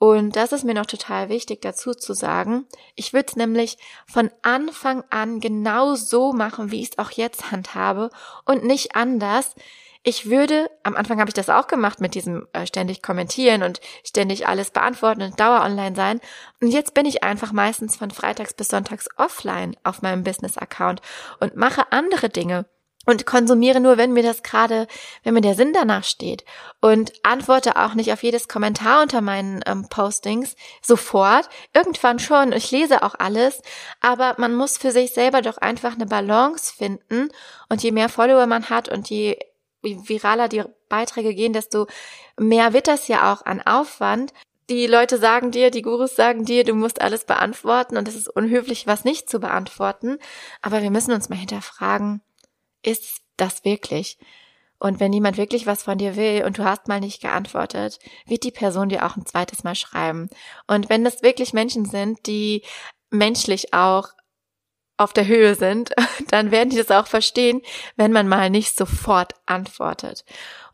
Und 0.00 0.34
das 0.34 0.52
ist 0.52 0.64
mir 0.64 0.72
noch 0.72 0.86
total 0.86 1.28
wichtig 1.28 1.60
dazu 1.60 1.92
zu 1.92 2.14
sagen. 2.14 2.64
Ich 2.94 3.12
würde 3.12 3.26
es 3.28 3.36
nämlich 3.36 3.76
von 4.06 4.30
Anfang 4.40 5.04
an 5.10 5.40
genau 5.40 5.94
so 5.94 6.32
machen, 6.32 6.70
wie 6.70 6.80
ich 6.80 6.92
es 6.92 6.98
auch 6.98 7.10
jetzt 7.10 7.50
handhabe 7.50 8.08
und 8.46 8.64
nicht 8.64 8.96
anders. 8.96 9.54
Ich 10.02 10.30
würde, 10.30 10.70
am 10.84 10.96
Anfang 10.96 11.20
habe 11.20 11.28
ich 11.28 11.34
das 11.34 11.50
auch 11.50 11.66
gemacht 11.66 12.00
mit 12.00 12.14
diesem 12.14 12.48
äh, 12.54 12.66
ständig 12.66 13.02
kommentieren 13.02 13.62
und 13.62 13.82
ständig 14.02 14.48
alles 14.48 14.70
beantworten 14.70 15.20
und 15.20 15.38
Dauer 15.38 15.60
online 15.60 15.94
sein. 15.94 16.20
Und 16.62 16.68
jetzt 16.68 16.94
bin 16.94 17.04
ich 17.04 17.22
einfach 17.22 17.52
meistens 17.52 17.96
von 17.96 18.10
Freitags 18.10 18.54
bis 18.54 18.68
Sonntags 18.68 19.06
offline 19.18 19.76
auf 19.84 20.00
meinem 20.00 20.24
Business-Account 20.24 21.02
und 21.40 21.56
mache 21.56 21.92
andere 21.92 22.30
Dinge 22.30 22.64
und 23.10 23.26
konsumiere 23.26 23.80
nur, 23.80 23.96
wenn 23.98 24.12
mir 24.12 24.22
das 24.22 24.42
gerade, 24.44 24.86
wenn 25.24 25.34
mir 25.34 25.40
der 25.40 25.56
Sinn 25.56 25.72
danach 25.72 26.04
steht 26.04 26.44
und 26.80 27.12
antworte 27.24 27.76
auch 27.76 27.94
nicht 27.94 28.12
auf 28.12 28.22
jedes 28.22 28.46
Kommentar 28.46 29.02
unter 29.02 29.20
meinen 29.20 29.60
ähm, 29.66 29.88
Postings 29.88 30.54
sofort. 30.80 31.48
Irgendwann 31.74 32.20
schon, 32.20 32.52
ich 32.52 32.70
lese 32.70 33.02
auch 33.02 33.16
alles, 33.18 33.62
aber 34.00 34.36
man 34.38 34.54
muss 34.54 34.78
für 34.78 34.92
sich 34.92 35.12
selber 35.12 35.42
doch 35.42 35.58
einfach 35.58 35.94
eine 35.94 36.06
Balance 36.06 36.72
finden 36.72 37.30
und 37.68 37.82
je 37.82 37.90
mehr 37.90 38.08
Follower 38.08 38.46
man 38.46 38.70
hat 38.70 38.88
und 38.88 39.10
je 39.10 39.38
viraler 39.82 40.48
die 40.48 40.62
Beiträge 40.88 41.34
gehen, 41.34 41.52
desto 41.52 41.86
mehr 42.38 42.72
wird 42.72 42.86
das 42.86 43.08
ja 43.08 43.32
auch 43.32 43.44
an 43.44 43.60
Aufwand. 43.60 44.32
Die 44.68 44.86
Leute 44.86 45.18
sagen 45.18 45.50
dir, 45.50 45.72
die 45.72 45.82
Gurus 45.82 46.14
sagen 46.14 46.44
dir, 46.44 46.62
du 46.62 46.74
musst 46.74 47.00
alles 47.00 47.24
beantworten 47.24 47.96
und 47.96 48.06
es 48.06 48.14
ist 48.14 48.28
unhöflich, 48.28 48.86
was 48.86 49.04
nicht 49.04 49.28
zu 49.28 49.40
beantworten. 49.40 50.18
Aber 50.62 50.80
wir 50.80 50.92
müssen 50.92 51.12
uns 51.12 51.28
mal 51.28 51.38
hinterfragen, 51.38 52.22
ist 52.82 53.20
das 53.36 53.64
wirklich? 53.64 54.18
Und 54.78 54.98
wenn 54.98 55.12
jemand 55.12 55.36
wirklich 55.36 55.66
was 55.66 55.82
von 55.82 55.98
dir 55.98 56.16
will 56.16 56.44
und 56.44 56.56
du 56.56 56.64
hast 56.64 56.88
mal 56.88 57.00
nicht 57.00 57.20
geantwortet, 57.20 57.98
wird 58.26 58.44
die 58.44 58.50
Person 58.50 58.88
dir 58.88 59.04
auch 59.04 59.16
ein 59.16 59.26
zweites 59.26 59.62
Mal 59.62 59.74
schreiben. 59.74 60.30
Und 60.66 60.88
wenn 60.88 61.04
das 61.04 61.22
wirklich 61.22 61.52
Menschen 61.52 61.84
sind, 61.84 62.26
die 62.26 62.62
menschlich 63.10 63.74
auch 63.74 64.08
auf 64.96 65.12
der 65.12 65.26
Höhe 65.26 65.54
sind, 65.54 65.92
dann 66.28 66.50
werden 66.50 66.70
die 66.70 66.76
das 66.76 66.90
auch 66.90 67.06
verstehen, 67.06 67.60
wenn 67.96 68.12
man 68.12 68.26
mal 68.26 68.48
nicht 68.48 68.76
sofort 68.76 69.34
antwortet 69.46 70.24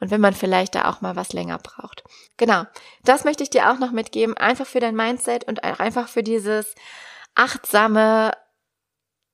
und 0.00 0.10
wenn 0.10 0.20
man 0.20 0.34
vielleicht 0.34 0.74
da 0.74 0.88
auch 0.88 1.00
mal 1.00 1.16
was 1.16 1.32
länger 1.32 1.58
braucht. 1.58 2.04
Genau, 2.36 2.64
das 3.04 3.24
möchte 3.24 3.42
ich 3.42 3.50
dir 3.50 3.70
auch 3.70 3.78
noch 3.78 3.90
mitgeben, 3.92 4.36
einfach 4.36 4.66
für 4.66 4.80
dein 4.80 4.96
Mindset 4.96 5.44
und 5.44 5.64
einfach 5.64 6.08
für 6.08 6.22
dieses 6.22 6.74
achtsame 7.34 8.32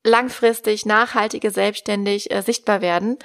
langfristig, 0.04 0.86
nachhaltige, 0.86 1.50
selbstständig 1.50 2.30
äh, 2.30 2.42
sichtbar 2.42 2.80
werden. 2.80 3.18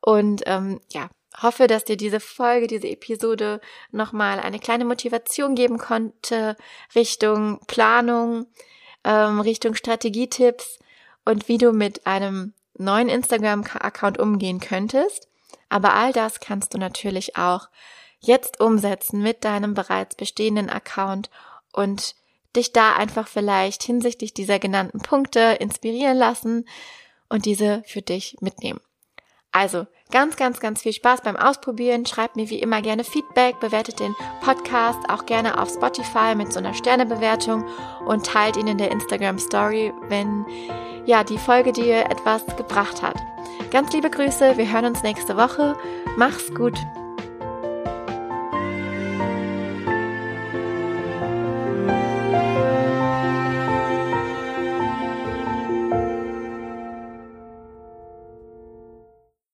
Und 0.00 0.42
ähm, 0.46 0.80
ja, 0.90 1.08
hoffe, 1.40 1.66
dass 1.66 1.84
dir 1.84 1.96
diese 1.96 2.20
Folge, 2.20 2.66
diese 2.66 2.88
Episode 2.88 3.60
nochmal 3.90 4.40
eine 4.40 4.58
kleine 4.58 4.84
Motivation 4.84 5.54
geben 5.54 5.78
konnte 5.78 6.56
Richtung 6.94 7.60
Planung, 7.66 8.46
ähm, 9.04 9.40
Richtung 9.40 9.74
Strategietipps 9.74 10.78
und 11.24 11.48
wie 11.48 11.58
du 11.58 11.72
mit 11.72 12.06
einem 12.06 12.54
neuen 12.76 13.08
Instagram-Account 13.08 14.18
umgehen 14.18 14.60
könntest. 14.60 15.28
Aber 15.68 15.94
all 15.94 16.12
das 16.12 16.40
kannst 16.40 16.74
du 16.74 16.78
natürlich 16.78 17.36
auch 17.36 17.68
jetzt 18.20 18.60
umsetzen 18.60 19.22
mit 19.22 19.44
deinem 19.44 19.74
bereits 19.74 20.14
bestehenden 20.16 20.70
Account 20.70 21.30
und 21.72 22.14
dich 22.56 22.72
da 22.72 22.94
einfach 22.94 23.28
vielleicht 23.28 23.82
hinsichtlich 23.82 24.34
dieser 24.34 24.58
genannten 24.58 25.00
Punkte 25.00 25.56
inspirieren 25.60 26.16
lassen 26.16 26.66
und 27.28 27.46
diese 27.46 27.82
für 27.86 28.02
dich 28.02 28.36
mitnehmen. 28.40 28.80
Also 29.52 29.86
ganz, 30.10 30.36
ganz, 30.36 30.60
ganz 30.60 30.82
viel 30.82 30.94
Spaß 30.94 31.20
beim 31.20 31.36
Ausprobieren. 31.36 32.06
Schreibt 32.06 32.36
mir 32.36 32.48
wie 32.48 32.58
immer 32.58 32.80
gerne 32.80 33.04
Feedback, 33.04 33.60
bewertet 33.60 34.00
den 34.00 34.14
Podcast 34.40 34.98
auch 35.08 35.26
gerne 35.26 35.60
auf 35.60 35.68
Spotify 35.68 36.34
mit 36.34 36.52
so 36.52 36.58
einer 36.58 36.72
Sternebewertung 36.72 37.64
und 38.06 38.26
teilt 38.26 38.56
ihn 38.56 38.66
in 38.66 38.78
der 38.78 38.90
Instagram 38.90 39.38
Story, 39.38 39.92
wenn 40.08 40.46
ja 41.04 41.22
die 41.22 41.38
Folge 41.38 41.72
dir 41.72 42.06
etwas 42.06 42.44
gebracht 42.56 43.02
hat. 43.02 43.16
Ganz 43.70 43.92
liebe 43.92 44.10
Grüße, 44.10 44.56
wir 44.56 44.72
hören 44.72 44.86
uns 44.86 45.02
nächste 45.02 45.36
Woche. 45.36 45.76
Mach's 46.16 46.52
gut. 46.54 46.78